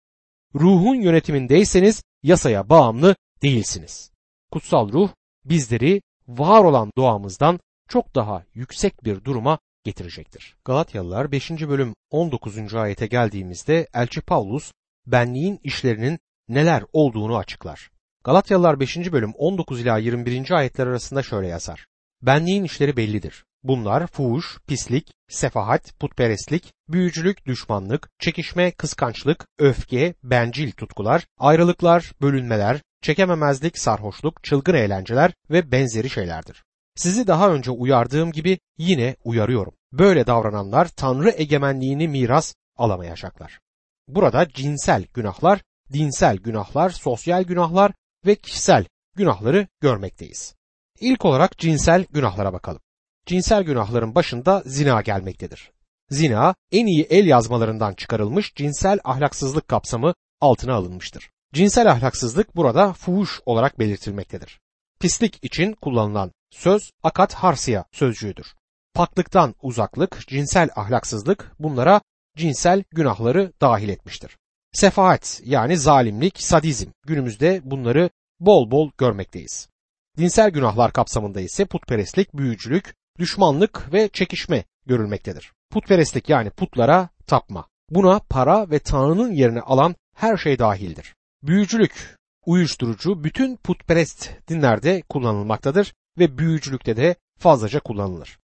ruhun 0.55 0.95
yönetimindeyseniz 0.95 2.03
yasaya 2.23 2.69
bağımlı 2.69 3.15
değilsiniz. 3.41 4.11
Kutsal 4.51 4.91
ruh 4.91 5.09
bizleri 5.45 6.01
var 6.27 6.63
olan 6.63 6.91
doğamızdan 6.97 7.59
çok 7.89 8.15
daha 8.15 8.43
yüksek 8.53 9.03
bir 9.03 9.23
duruma 9.23 9.59
getirecektir. 9.83 10.57
Galatyalılar 10.65 11.31
5. 11.31 11.51
bölüm 11.51 11.93
19. 12.09 12.75
ayete 12.75 13.07
geldiğimizde 13.07 13.87
Elçi 13.93 14.21
Paulus 14.21 14.71
benliğin 15.07 15.59
işlerinin 15.63 16.19
neler 16.47 16.83
olduğunu 16.93 17.37
açıklar. 17.37 17.91
Galatyalılar 18.23 18.79
5. 18.79 19.11
bölüm 19.11 19.33
19 19.37 19.81
ila 19.81 19.97
21. 19.97 20.51
ayetler 20.51 20.87
arasında 20.87 21.23
şöyle 21.23 21.47
yazar. 21.47 21.85
Benliğin 22.21 22.63
işleri 22.63 22.97
bellidir. 22.97 23.45
Bunlar 23.63 24.07
fuhuş, 24.07 24.57
pislik, 24.67 25.13
sefahat, 25.29 25.99
putperestlik, 25.99 26.73
büyücülük, 26.89 27.45
düşmanlık, 27.45 28.09
çekişme, 28.19 28.71
kıskançlık, 28.71 29.45
öfke, 29.59 30.13
bencil 30.23 30.71
tutkular, 30.71 31.25
ayrılıklar, 31.39 32.11
bölünmeler, 32.21 32.81
çekememezlik, 33.01 33.77
sarhoşluk, 33.77 34.43
çılgın 34.43 34.73
eğlenceler 34.73 35.33
ve 35.49 35.71
benzeri 35.71 36.09
şeylerdir. 36.09 36.63
Sizi 36.95 37.27
daha 37.27 37.49
önce 37.49 37.71
uyardığım 37.71 38.31
gibi 38.31 38.59
yine 38.77 39.15
uyarıyorum. 39.23 39.73
Böyle 39.93 40.27
davrananlar 40.27 40.87
Tanrı 40.87 41.33
egemenliğini 41.37 42.07
miras 42.07 42.53
alamayacaklar. 42.77 43.59
Burada 44.07 44.49
cinsel 44.49 45.05
günahlar, 45.13 45.61
dinsel 45.93 46.37
günahlar, 46.37 46.89
sosyal 46.89 47.43
günahlar 47.43 47.91
ve 48.25 48.35
kişisel 48.35 48.85
günahları 49.15 49.67
görmekteyiz. 49.81 50.55
İlk 50.99 51.25
olarak 51.25 51.57
cinsel 51.57 52.05
günahlara 52.11 52.53
bakalım. 52.53 52.81
Cinsel 53.25 53.63
günahların 53.63 54.15
başında 54.15 54.63
zina 54.65 55.01
gelmektedir. 55.01 55.71
Zina 56.09 56.55
en 56.71 56.85
iyi 56.85 57.03
el 57.03 57.25
yazmalarından 57.25 57.93
çıkarılmış 57.93 58.55
cinsel 58.55 58.99
ahlaksızlık 59.03 59.67
kapsamı 59.67 60.13
altına 60.41 60.75
alınmıştır. 60.75 61.29
Cinsel 61.53 61.91
ahlaksızlık 61.91 62.55
burada 62.55 62.93
fuhuş 62.93 63.39
olarak 63.45 63.79
belirtilmektedir. 63.79 64.59
Pislik 64.99 65.45
için 65.45 65.73
kullanılan 65.73 66.31
söz 66.49 66.91
akat 67.03 67.33
harsiya 67.33 67.85
sözcüğüdür. 67.91 68.55
Paklıktan 68.93 69.55
uzaklık, 69.61 70.27
cinsel 70.27 70.69
ahlaksızlık 70.75 71.51
bunlara 71.59 72.01
cinsel 72.37 72.83
günahları 72.91 73.53
dahil 73.61 73.89
etmiştir. 73.89 74.37
Sefahat 74.73 75.41
yani 75.45 75.77
zalimlik, 75.77 76.41
sadizm 76.41 76.89
günümüzde 77.07 77.61
bunları 77.63 78.09
bol 78.39 78.71
bol 78.71 78.91
görmekteyiz. 78.97 79.69
Dinsel 80.17 80.49
günahlar 80.49 80.93
kapsamında 80.93 81.41
ise 81.41 81.65
putperestlik, 81.65 82.33
büyücülük, 82.33 82.95
düşmanlık 83.19 83.93
ve 83.93 84.09
çekişme 84.09 84.63
görülmektedir. 84.85 85.53
Putperestlik 85.71 86.29
yani 86.29 86.49
putlara 86.49 87.09
tapma. 87.27 87.67
Buna 87.89 88.19
para 88.19 88.69
ve 88.69 88.79
Tanrı'nın 88.79 89.31
yerini 89.31 89.61
alan 89.61 89.95
her 90.15 90.37
şey 90.37 90.59
dahildir. 90.59 91.15
Büyücülük, 91.43 92.15
uyuşturucu 92.45 93.23
bütün 93.23 93.55
putperest 93.55 94.29
dinlerde 94.47 95.01
kullanılmaktadır 95.09 95.93
ve 96.17 96.37
büyücülükte 96.37 96.97
de 96.97 97.15
fazlaca 97.39 97.79
kullanılır. 97.79 98.39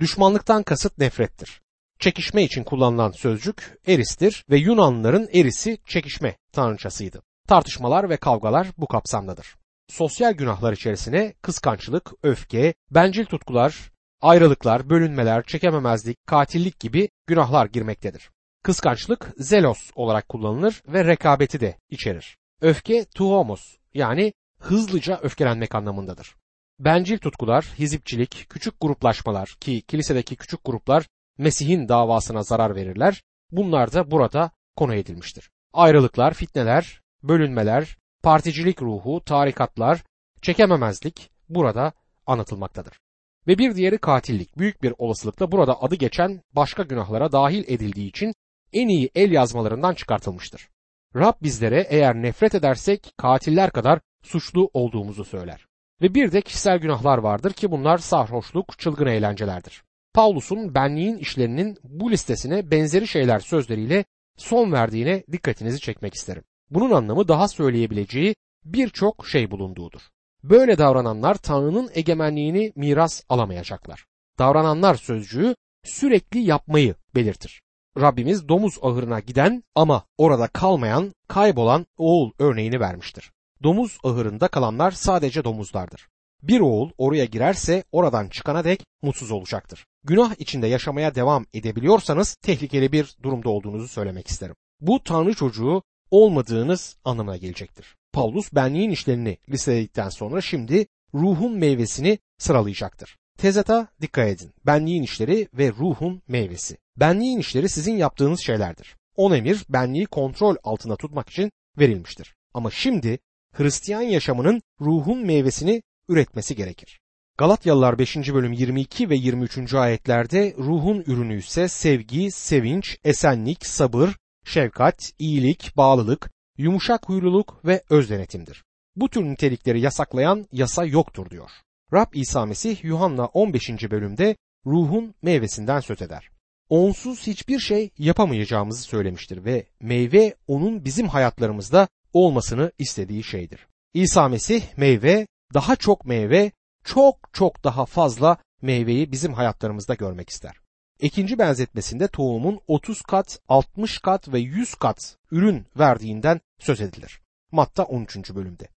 Düşmanlıktan 0.00 0.62
kasıt 0.62 0.98
nefrettir. 0.98 1.60
Çekişme 1.98 2.42
için 2.42 2.64
kullanılan 2.64 3.10
sözcük 3.10 3.78
eristir 3.86 4.44
ve 4.50 4.58
Yunanlıların 4.58 5.28
erisi 5.32 5.78
çekişme 5.86 6.36
tanrıçasıydı. 6.52 7.22
Tartışmalar 7.48 8.10
ve 8.10 8.16
kavgalar 8.16 8.68
bu 8.78 8.86
kapsamdadır. 8.86 9.56
Sosyal 9.88 10.32
günahlar 10.32 10.72
içerisine 10.72 11.34
kıskançlık, 11.42 12.12
öfke, 12.22 12.74
bencil 12.90 13.24
tutkular, 13.24 13.90
ayrılıklar, 14.20 14.90
bölünmeler, 14.90 15.42
çekememezlik, 15.42 16.26
katillik 16.26 16.80
gibi 16.80 17.08
günahlar 17.26 17.66
girmektedir. 17.66 18.30
Kıskançlık 18.62 19.32
zelos 19.38 19.90
olarak 19.94 20.28
kullanılır 20.28 20.82
ve 20.88 21.04
rekabeti 21.04 21.60
de 21.60 21.78
içerir. 21.90 22.36
Öfke 22.60 23.04
tuhomos 23.04 23.76
yani 23.94 24.32
hızlıca 24.58 25.20
öfkelenmek 25.22 25.74
anlamındadır. 25.74 26.34
Bencil 26.78 27.18
tutkular, 27.18 27.64
hizipçilik, 27.78 28.46
küçük 28.48 28.80
gruplaşmalar 28.80 29.48
ki 29.60 29.82
kilisedeki 29.82 30.36
küçük 30.36 30.64
gruplar 30.64 31.06
Mesih'in 31.38 31.88
davasına 31.88 32.42
zarar 32.42 32.76
verirler. 32.76 33.22
Bunlar 33.50 33.92
da 33.92 34.10
burada 34.10 34.50
konu 34.76 34.94
edilmiştir. 34.94 35.50
Ayrılıklar, 35.72 36.34
fitneler, 36.34 37.00
bölünmeler, 37.22 37.96
particilik 38.22 38.82
ruhu, 38.82 39.24
tarikatlar, 39.24 40.04
çekememezlik 40.42 41.30
burada 41.48 41.92
anlatılmaktadır. 42.26 43.00
Ve 43.46 43.58
bir 43.58 43.76
diğeri 43.76 43.98
katillik. 43.98 44.58
Büyük 44.58 44.82
bir 44.82 44.94
olasılıkla 44.98 45.52
burada 45.52 45.82
adı 45.82 45.94
geçen 45.94 46.42
başka 46.52 46.82
günahlara 46.82 47.32
dahil 47.32 47.64
edildiği 47.66 48.08
için 48.08 48.34
en 48.72 48.88
iyi 48.88 49.10
el 49.14 49.32
yazmalarından 49.32 49.94
çıkartılmıştır. 49.94 50.68
Rab 51.16 51.34
bizlere 51.42 51.86
eğer 51.88 52.14
nefret 52.14 52.54
edersek 52.54 53.12
katiller 53.16 53.70
kadar 53.70 54.00
suçlu 54.22 54.70
olduğumuzu 54.72 55.24
söyler. 55.24 55.66
Ve 56.02 56.14
bir 56.14 56.32
de 56.32 56.40
kişisel 56.40 56.78
günahlar 56.78 57.18
vardır 57.18 57.52
ki 57.52 57.70
bunlar 57.70 57.98
sarhoşluk, 57.98 58.78
çılgın 58.78 59.06
eğlencelerdir. 59.06 59.85
Paulus'un 60.16 60.74
benliğin 60.74 61.16
işlerinin 61.16 61.78
bu 61.84 62.10
listesine 62.10 62.70
benzeri 62.70 63.08
şeyler 63.08 63.40
sözleriyle 63.40 64.04
son 64.36 64.72
verdiğine 64.72 65.24
dikkatinizi 65.32 65.80
çekmek 65.80 66.14
isterim. 66.14 66.42
Bunun 66.70 66.90
anlamı 66.90 67.28
daha 67.28 67.48
söyleyebileceği 67.48 68.34
birçok 68.64 69.26
şey 69.26 69.50
bulunduğudur. 69.50 70.00
Böyle 70.42 70.78
davrananlar 70.78 71.34
Tanrı'nın 71.34 71.90
egemenliğini 71.94 72.72
miras 72.76 73.22
alamayacaklar. 73.28 74.06
Davrananlar 74.38 74.94
sözcüğü 74.94 75.54
sürekli 75.84 76.40
yapmayı 76.40 76.94
belirtir. 77.14 77.62
Rabbimiz 78.00 78.48
domuz 78.48 78.78
ahırına 78.82 79.20
giden 79.20 79.62
ama 79.74 80.04
orada 80.18 80.46
kalmayan, 80.46 81.12
kaybolan 81.28 81.86
oğul 81.98 82.30
örneğini 82.38 82.80
vermiştir. 82.80 83.32
Domuz 83.62 83.98
ahırında 84.04 84.48
kalanlar 84.48 84.90
sadece 84.90 85.44
domuzlardır. 85.44 86.08
Bir 86.42 86.60
oğul 86.60 86.90
oraya 86.98 87.24
girerse 87.24 87.84
oradan 87.92 88.28
çıkana 88.28 88.64
dek 88.64 88.86
mutsuz 89.02 89.30
olacaktır. 89.30 89.86
Günah 90.06 90.34
içinde 90.38 90.66
yaşamaya 90.66 91.14
devam 91.14 91.46
edebiliyorsanız 91.54 92.34
tehlikeli 92.34 92.92
bir 92.92 93.16
durumda 93.22 93.48
olduğunuzu 93.48 93.88
söylemek 93.88 94.28
isterim. 94.28 94.54
Bu 94.80 95.02
Tanrı 95.02 95.34
çocuğu 95.34 95.82
olmadığınız 96.10 96.96
anlamına 97.04 97.36
gelecektir. 97.36 97.96
Paulus 98.12 98.52
benliğin 98.52 98.90
işlerini 98.90 99.38
listeledikten 99.48 100.08
sonra 100.08 100.40
şimdi 100.40 100.86
ruhun 101.14 101.58
meyvesini 101.58 102.18
sıralayacaktır. 102.38 103.16
Tezata 103.38 103.88
dikkat 104.00 104.28
edin. 104.28 104.52
Benliğin 104.66 105.02
işleri 105.02 105.48
ve 105.54 105.72
ruhun 105.72 106.22
meyvesi. 106.28 106.76
Benliğin 106.96 107.38
işleri 107.38 107.68
sizin 107.68 107.96
yaptığınız 107.96 108.40
şeylerdir. 108.40 108.96
On 109.16 109.32
emir 109.32 109.64
benliği 109.68 110.06
kontrol 110.06 110.56
altında 110.62 110.96
tutmak 110.96 111.28
için 111.28 111.52
verilmiştir. 111.78 112.34
Ama 112.54 112.70
şimdi 112.70 113.18
Hristiyan 113.52 114.02
yaşamının 114.02 114.62
ruhun 114.80 115.18
meyvesini 115.18 115.82
üretmesi 116.08 116.56
gerekir. 116.56 117.00
Galatyalılar 117.38 117.98
5. 117.98 118.16
bölüm 118.16 118.52
22 118.52 119.10
ve 119.10 119.16
23. 119.16 119.74
ayetlerde 119.74 120.54
ruhun 120.58 121.04
ürünü 121.06 121.38
ise 121.38 121.68
sevgi, 121.68 122.30
sevinç, 122.30 122.98
esenlik, 123.04 123.66
sabır, 123.66 124.16
şefkat, 124.44 125.12
iyilik, 125.18 125.76
bağlılık, 125.76 126.30
yumuşak 126.58 127.08
huyluluk 127.08 127.64
ve 127.64 127.82
öz 127.90 128.10
denetimdir. 128.10 128.64
Bu 128.96 129.08
tür 129.08 129.24
nitelikleri 129.24 129.80
yasaklayan 129.80 130.46
yasa 130.52 130.84
yoktur 130.84 131.30
diyor. 131.30 131.50
Rab 131.92 132.14
İsa 132.14 132.46
Mesih 132.46 132.84
Yuhanna 132.84 133.26
15. 133.26 133.70
bölümde 133.90 134.36
ruhun 134.66 135.14
meyvesinden 135.22 135.80
söz 135.80 136.02
eder. 136.02 136.28
Onsuz 136.68 137.26
hiçbir 137.26 137.58
şey 137.58 137.90
yapamayacağımızı 137.98 138.82
söylemiştir 138.82 139.44
ve 139.44 139.66
meyve 139.80 140.34
onun 140.46 140.84
bizim 140.84 141.08
hayatlarımızda 141.08 141.88
olmasını 142.12 142.72
istediği 142.78 143.24
şeydir. 143.24 143.66
İsa 143.94 144.28
Mesih 144.28 144.62
meyve, 144.76 145.26
daha 145.54 145.76
çok 145.76 146.06
meyve, 146.06 146.52
çok 146.86 147.16
çok 147.32 147.64
daha 147.64 147.86
fazla 147.86 148.36
meyveyi 148.62 149.12
bizim 149.12 149.32
hayatlarımızda 149.32 149.94
görmek 149.94 150.30
ister. 150.30 150.56
İkinci 151.00 151.38
benzetmesinde 151.38 152.08
tohumun 152.08 152.60
30 152.66 153.02
kat, 153.02 153.40
60 153.48 153.98
kat 153.98 154.32
ve 154.32 154.38
100 154.38 154.74
kat 154.74 155.16
ürün 155.30 155.66
verdiğinden 155.78 156.40
söz 156.58 156.80
edilir. 156.80 157.20
Matta 157.52 157.84
13. 157.84 158.34
bölümde. 158.34 158.68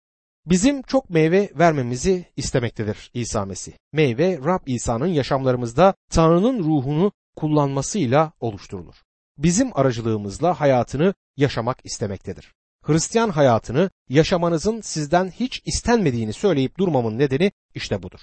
Bizim 0.46 0.82
çok 0.82 1.10
meyve 1.10 1.50
vermemizi 1.58 2.26
istemektedir 2.36 3.10
İsa 3.14 3.44
Mesih. 3.44 3.72
Meyve 3.92 4.38
Rab 4.44 4.60
İsa'nın 4.66 5.06
yaşamlarımızda 5.06 5.94
Tanrı'nın 6.10 6.58
ruhunu 6.58 7.12
kullanmasıyla 7.36 8.32
oluşturulur. 8.40 8.94
Bizim 9.38 9.78
aracılığımızla 9.78 10.60
hayatını 10.60 11.14
yaşamak 11.36 11.78
istemektedir. 11.84 12.54
Hristiyan 12.82 13.30
hayatını 13.30 13.90
yaşamanızın 14.08 14.80
sizden 14.80 15.30
hiç 15.30 15.62
istenmediğini 15.66 16.32
söyleyip 16.32 16.78
durmamın 16.78 17.18
nedeni 17.18 17.52
işte 17.74 18.02
budur. 18.02 18.20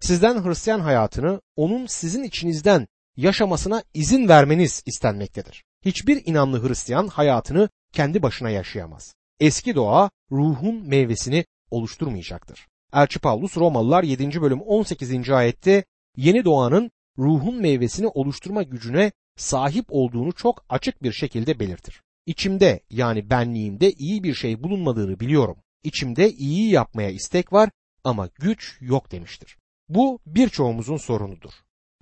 Sizden 0.00 0.44
Hristiyan 0.44 0.80
hayatını 0.80 1.40
onun 1.56 1.86
sizin 1.86 2.22
içinizden 2.22 2.88
yaşamasına 3.16 3.82
izin 3.94 4.28
vermeniz 4.28 4.82
istenmektedir. 4.86 5.64
Hiçbir 5.84 6.22
inanlı 6.26 6.68
Hristiyan 6.68 7.06
hayatını 7.06 7.68
kendi 7.92 8.22
başına 8.22 8.50
yaşayamaz. 8.50 9.14
Eski 9.40 9.74
doğa 9.74 10.10
ruhun 10.32 10.88
meyvesini 10.88 11.44
oluşturmayacaktır. 11.70 12.66
Elçi 12.92 13.18
Paulus 13.18 13.56
Romalılar 13.56 14.02
7. 14.02 14.42
bölüm 14.42 14.60
18. 14.60 15.30
ayette 15.30 15.84
yeni 16.16 16.44
doğanın 16.44 16.90
ruhun 17.18 17.60
meyvesini 17.60 18.06
oluşturma 18.06 18.62
gücüne 18.62 19.12
sahip 19.36 19.86
olduğunu 19.88 20.32
çok 20.32 20.64
açık 20.68 21.02
bir 21.02 21.12
şekilde 21.12 21.60
belirtir. 21.60 22.02
İçimde 22.28 22.80
yani 22.90 23.30
benliğimde 23.30 23.92
iyi 23.92 24.22
bir 24.22 24.34
şey 24.34 24.62
bulunmadığını 24.62 25.20
biliyorum. 25.20 25.56
İçimde 25.82 26.32
iyi 26.32 26.70
yapmaya 26.70 27.10
istek 27.10 27.52
var 27.52 27.70
ama 28.04 28.28
güç 28.34 28.78
yok 28.80 29.12
demiştir. 29.12 29.58
Bu 29.88 30.18
birçoğumuzun 30.26 30.96
sorunudur. 30.96 31.50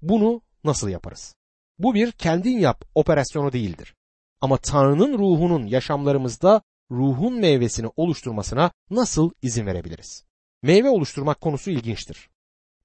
Bunu 0.02 0.42
nasıl 0.64 0.88
yaparız? 0.88 1.34
Bu 1.78 1.94
bir 1.94 2.12
kendin 2.12 2.58
yap 2.58 2.84
operasyonu 2.94 3.52
değildir. 3.52 3.94
Ama 4.40 4.56
Tanrı'nın 4.56 5.18
ruhunun 5.18 5.66
yaşamlarımızda 5.66 6.62
ruhun 6.90 7.40
meyvesini 7.40 7.90
oluşturmasına 7.96 8.70
nasıl 8.90 9.30
izin 9.42 9.66
verebiliriz? 9.66 10.24
Meyve 10.62 10.88
oluşturmak 10.88 11.40
konusu 11.40 11.70
ilginçtir. 11.70 12.28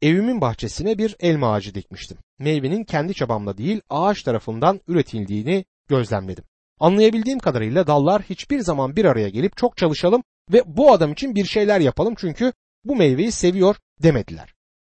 Evimin 0.02 0.42
bahçesine 0.42 0.98
bir 0.98 1.16
elma 1.20 1.54
ağacı 1.54 1.76
dikmiştim. 1.76 2.18
Meyvenin 2.40 2.84
kendi 2.84 3.14
çabamla 3.14 3.58
değil 3.58 3.82
ağaç 3.90 4.24
tarafından 4.24 4.82
üretildiğini 4.88 5.66
gözlemledim. 5.88 6.44
Anlayabildiğim 6.82 7.40
kadarıyla 7.40 7.88
dallar 7.88 8.22
hiçbir 8.22 8.60
zaman 8.60 8.96
bir 8.96 9.06
araya 9.06 9.30
gelip 9.30 9.58
çok 9.58 9.78
çalışalım 9.78 10.24
ve 10.54 10.64
bu 10.66 10.92
adam 10.94 11.12
için 11.12 11.36
bir 11.36 11.46
şeyler 11.46 11.80
yapalım 11.80 12.16
çünkü 12.18 12.54
bu 12.84 12.96
meyveyi 12.96 13.32
seviyor 13.32 13.76
demediler. 14.04 14.54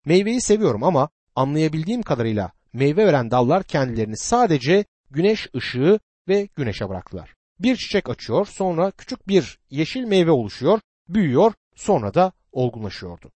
Meyveyi 0.05 0.41
seviyorum 0.41 0.83
ama 0.83 1.09
anlayabildiğim 1.35 2.01
kadarıyla 2.01 2.51
meyve 2.73 3.05
veren 3.05 3.31
dallar 3.31 3.63
kendilerini 3.63 4.17
sadece 4.17 4.85
güneş 5.11 5.47
ışığı 5.55 5.99
ve 6.27 6.49
güneşe 6.55 6.89
bıraktılar. 6.89 7.33
Bir 7.59 7.75
çiçek 7.75 8.09
açıyor, 8.09 8.45
sonra 8.45 8.91
küçük 8.91 9.27
bir 9.27 9.59
yeşil 9.69 10.03
meyve 10.03 10.31
oluşuyor, 10.31 10.79
büyüyor, 11.09 11.53
sonra 11.75 12.13
da 12.13 12.31
olgunlaşıyordu. 12.51 13.31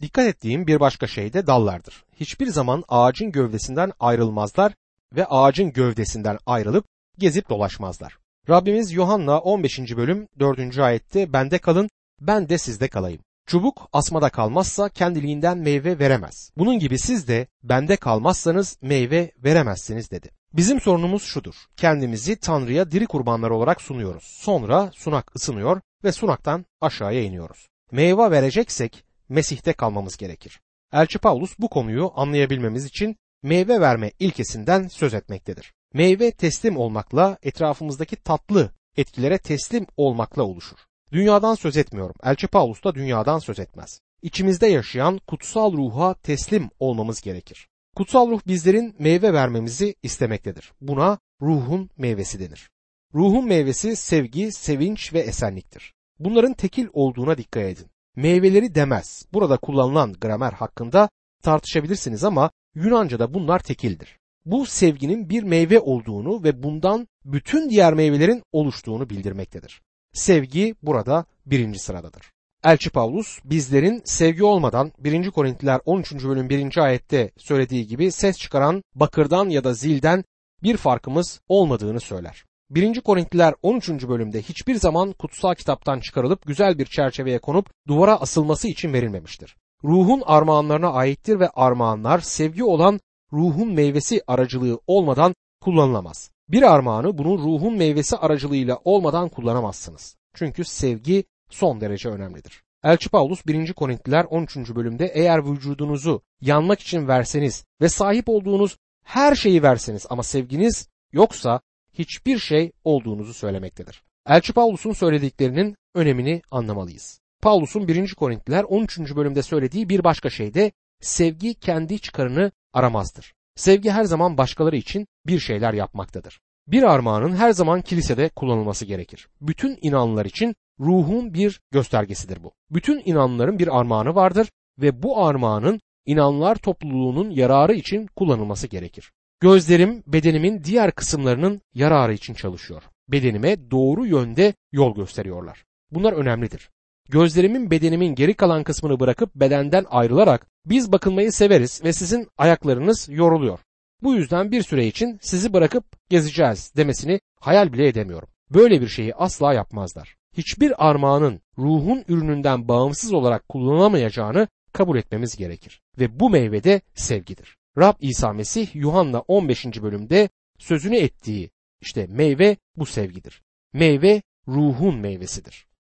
Dikkat 0.00 0.26
ettiğim 0.26 0.66
bir 0.66 0.80
başka 0.80 1.06
şey 1.06 1.32
de 1.32 1.46
dallardır. 1.46 2.04
Hiçbir 2.20 2.46
zaman 2.46 2.84
ağacın 2.88 3.32
gövdesinden 3.32 3.92
ayrılmazlar 4.00 4.72
ve 5.16 5.26
ağacın 5.26 5.72
gövdesinden 5.72 6.38
ayrılıp 6.46 6.84
gezip 7.18 7.48
dolaşmazlar. 7.48 8.18
Rabbimiz 8.48 8.92
Yuhanna 8.92 9.38
15. 9.38 9.78
bölüm 9.96 10.28
4. 10.38 10.78
ayette 10.78 11.32
bende 11.32 11.58
kalın 11.58 11.88
ben 12.20 12.48
de 12.48 12.58
sizde 12.58 12.88
kalayım. 12.88 13.20
Çubuk 13.46 13.88
asmada 13.92 14.28
kalmazsa 14.28 14.88
kendiliğinden 14.88 15.58
meyve 15.58 15.98
veremez. 15.98 16.50
Bunun 16.56 16.78
gibi 16.78 16.98
siz 16.98 17.28
de 17.28 17.46
bende 17.62 17.96
kalmazsanız 17.96 18.78
meyve 18.82 19.32
veremezsiniz 19.44 20.10
dedi. 20.10 20.30
Bizim 20.52 20.80
sorunumuz 20.80 21.22
şudur. 21.22 21.54
Kendimizi 21.76 22.36
Tanrı'ya 22.36 22.90
diri 22.90 23.06
kurbanlar 23.06 23.50
olarak 23.50 23.82
sunuyoruz. 23.82 24.24
Sonra 24.24 24.90
sunak 24.94 25.36
ısınıyor 25.36 25.80
ve 26.04 26.12
sunaktan 26.12 26.66
aşağıya 26.80 27.22
iniyoruz. 27.22 27.68
Meyve 27.92 28.30
vereceksek 28.30 29.04
Mesih'te 29.28 29.72
kalmamız 29.72 30.16
gerekir. 30.16 30.60
Elçi 30.92 31.18
Paulus 31.18 31.58
bu 31.58 31.68
konuyu 31.68 32.12
anlayabilmemiz 32.14 32.84
için 32.84 33.16
meyve 33.42 33.80
verme 33.80 34.12
ilkesinden 34.18 34.88
söz 34.88 35.14
etmektedir. 35.14 35.72
Meyve 35.94 36.30
teslim 36.30 36.76
olmakla 36.76 37.38
etrafımızdaki 37.42 38.16
tatlı 38.16 38.70
etkilere 38.96 39.38
teslim 39.38 39.86
olmakla 39.96 40.42
oluşur. 40.42 40.78
Dünyadan 41.12 41.54
söz 41.54 41.76
etmiyorum. 41.76 42.14
Elçi 42.22 42.46
Paulus 42.46 42.84
da 42.84 42.94
dünyadan 42.94 43.38
söz 43.38 43.58
etmez. 43.58 44.00
İçimizde 44.22 44.66
yaşayan 44.66 45.18
kutsal 45.26 45.72
ruha 45.72 46.14
teslim 46.14 46.70
olmamız 46.78 47.20
gerekir. 47.20 47.68
Kutsal 47.96 48.30
ruh 48.30 48.40
bizlerin 48.46 48.94
meyve 48.98 49.32
vermemizi 49.32 49.94
istemektedir. 50.02 50.72
Buna 50.80 51.18
ruhun 51.40 51.90
meyvesi 51.96 52.40
denir. 52.40 52.70
Ruhun 53.14 53.44
meyvesi 53.44 53.96
sevgi, 53.96 54.52
sevinç 54.52 55.12
ve 55.12 55.20
esenliktir. 55.20 55.94
Bunların 56.18 56.54
tekil 56.54 56.88
olduğuna 56.92 57.38
dikkat 57.38 57.62
edin. 57.62 57.86
Meyveleri 58.16 58.74
demez. 58.74 59.26
Burada 59.32 59.56
kullanılan 59.56 60.12
gramer 60.12 60.52
hakkında 60.52 61.08
tartışabilirsiniz 61.42 62.24
ama 62.24 62.50
Yunanca'da 62.74 63.34
bunlar 63.34 63.58
tekildir. 63.58 64.18
Bu 64.46 64.66
sevginin 64.66 65.28
bir 65.28 65.42
meyve 65.42 65.80
olduğunu 65.80 66.44
ve 66.44 66.62
bundan 66.62 67.08
bütün 67.24 67.70
diğer 67.70 67.94
meyvelerin 67.94 68.42
oluştuğunu 68.52 69.10
bildirmektedir. 69.10 69.82
Sevgi 70.12 70.74
burada 70.82 71.24
birinci 71.46 71.78
sıradadır. 71.78 72.32
Elçi 72.64 72.90
Pavlus 72.90 73.38
bizlerin 73.44 74.02
sevgi 74.04 74.44
olmadan 74.44 74.92
1. 74.98 75.30
Korintliler 75.30 75.80
13. 75.84 76.12
bölüm 76.14 76.48
1. 76.48 76.78
ayette 76.78 77.30
söylediği 77.36 77.86
gibi 77.86 78.12
ses 78.12 78.38
çıkaran 78.38 78.82
bakırdan 78.94 79.48
ya 79.48 79.64
da 79.64 79.74
zilden 79.74 80.24
bir 80.62 80.76
farkımız 80.76 81.40
olmadığını 81.48 82.00
söyler. 82.00 82.44
1. 82.70 83.00
Korintliler 83.00 83.54
13. 83.62 83.88
bölümde 83.88 84.42
hiçbir 84.42 84.74
zaman 84.74 85.12
kutsal 85.12 85.54
kitaptan 85.54 86.00
çıkarılıp 86.00 86.46
güzel 86.46 86.78
bir 86.78 86.86
çerçeveye 86.86 87.38
konup 87.38 87.70
duvara 87.88 88.20
asılması 88.20 88.68
için 88.68 88.92
verilmemiştir. 88.92 89.56
Ruhun 89.84 90.22
armağanlarına 90.26 90.92
aittir 90.92 91.40
ve 91.40 91.48
armağanlar 91.48 92.20
sevgi 92.20 92.64
olan 92.64 93.00
ruhun 93.32 93.72
meyvesi 93.72 94.20
aracılığı 94.26 94.80
olmadan 94.86 95.34
kullanılamaz. 95.60 96.30
Bir 96.48 96.62
armağanı 96.62 97.18
bunu 97.18 97.38
ruhun 97.38 97.76
meyvesi 97.76 98.16
aracılığıyla 98.16 98.78
olmadan 98.84 99.28
kullanamazsınız. 99.28 100.16
Çünkü 100.34 100.64
sevgi 100.64 101.24
son 101.50 101.80
derece 101.80 102.08
önemlidir. 102.08 102.62
Elçi 102.84 103.08
Paulus 103.08 103.46
1. 103.46 103.72
Korintliler 103.72 104.24
13. 104.24 104.56
bölümde 104.56 105.06
eğer 105.14 105.50
vücudunuzu 105.50 106.22
yanmak 106.40 106.80
için 106.80 107.08
verseniz 107.08 107.64
ve 107.80 107.88
sahip 107.88 108.28
olduğunuz 108.28 108.76
her 109.04 109.34
şeyi 109.34 109.62
verseniz 109.62 110.06
ama 110.10 110.22
sevginiz 110.22 110.88
yoksa 111.12 111.60
hiçbir 111.92 112.38
şey 112.38 112.72
olduğunuzu 112.84 113.34
söylemektedir. 113.34 114.02
Elçi 114.26 114.52
Paulus'un 114.52 114.92
söylediklerinin 114.92 115.76
önemini 115.94 116.42
anlamalıyız. 116.50 117.20
Paulus'un 117.42 117.88
1. 117.88 118.14
Korintliler 118.14 118.64
13. 118.64 118.98
bölümde 118.98 119.42
söylediği 119.42 119.88
bir 119.88 120.04
başka 120.04 120.30
şey 120.30 120.54
de 120.54 120.72
sevgi 121.00 121.54
kendi 121.54 121.98
çıkarını 121.98 122.52
aramazdır. 122.72 123.34
Sevgi 123.56 123.90
her 123.90 124.04
zaman 124.04 124.38
başkaları 124.38 124.76
için 124.76 125.06
bir 125.26 125.38
şeyler 125.38 125.72
yapmaktadır. 125.72 126.40
Bir 126.66 126.82
armağanın 126.82 127.36
her 127.36 127.50
zaman 127.52 127.82
kilisede 127.82 128.28
kullanılması 128.28 128.84
gerekir. 128.84 129.28
Bütün 129.40 129.78
inanlılar 129.82 130.24
için 130.24 130.54
ruhun 130.80 131.34
bir 131.34 131.60
göstergesidir 131.70 132.42
bu. 132.42 132.52
Bütün 132.70 133.02
inanlıların 133.04 133.58
bir 133.58 133.78
armağanı 133.78 134.14
vardır 134.14 134.48
ve 134.78 135.02
bu 135.02 135.24
armağanın 135.24 135.80
inanlar 136.06 136.56
topluluğunun 136.56 137.30
yararı 137.30 137.74
için 137.74 138.06
kullanılması 138.06 138.66
gerekir. 138.66 139.12
Gözlerim 139.40 140.02
bedenimin 140.06 140.64
diğer 140.64 140.92
kısımlarının 140.92 141.60
yararı 141.74 142.14
için 142.14 142.34
çalışıyor. 142.34 142.82
Bedenime 143.08 143.70
doğru 143.70 144.06
yönde 144.06 144.54
yol 144.72 144.94
gösteriyorlar. 144.94 145.64
Bunlar 145.90 146.12
önemlidir. 146.12 146.70
Gözlerimin 147.08 147.70
bedenimin 147.70 148.14
geri 148.14 148.34
kalan 148.34 148.64
kısmını 148.64 149.00
bırakıp 149.00 149.34
bedenden 149.34 149.84
ayrılarak 149.90 150.46
biz 150.66 150.92
bakılmayı 150.92 151.32
severiz 151.32 151.84
ve 151.84 151.92
sizin 151.92 152.28
ayaklarınız 152.38 153.08
yoruluyor. 153.08 153.58
Bu 154.02 154.14
yüzden 154.14 154.52
bir 154.52 154.62
süre 154.62 154.86
için 154.86 155.18
sizi 155.22 155.52
bırakıp 155.52 155.84
gezeceğiz 156.08 156.72
demesini 156.76 157.20
hayal 157.40 157.72
bile 157.72 157.88
edemiyorum. 157.88 158.28
Böyle 158.50 158.80
bir 158.80 158.88
şeyi 158.88 159.14
asla 159.14 159.54
yapmazlar. 159.54 160.16
Hiçbir 160.36 160.88
armağanın 160.88 161.40
ruhun 161.58 162.04
ürününden 162.08 162.68
bağımsız 162.68 163.12
olarak 163.12 163.48
kullanılamayacağını 163.48 164.48
kabul 164.72 164.98
etmemiz 164.98 165.36
gerekir. 165.36 165.82
Ve 165.98 166.20
bu 166.20 166.30
meyve 166.30 166.64
de 166.64 166.80
sevgidir. 166.94 167.56
Rab 167.78 167.94
İsa 168.00 168.32
Mesih 168.32 168.74
Yuhanna 168.74 169.20
15. 169.20 169.82
bölümde 169.82 170.28
sözünü 170.58 170.96
ettiği 170.96 171.50
işte 171.80 172.06
meyve 172.10 172.56
bu 172.76 172.86
sevgidir. 172.86 173.42
Meyve 173.72 174.22
ruhun 174.48 174.96
meyvesidir. 174.96 175.66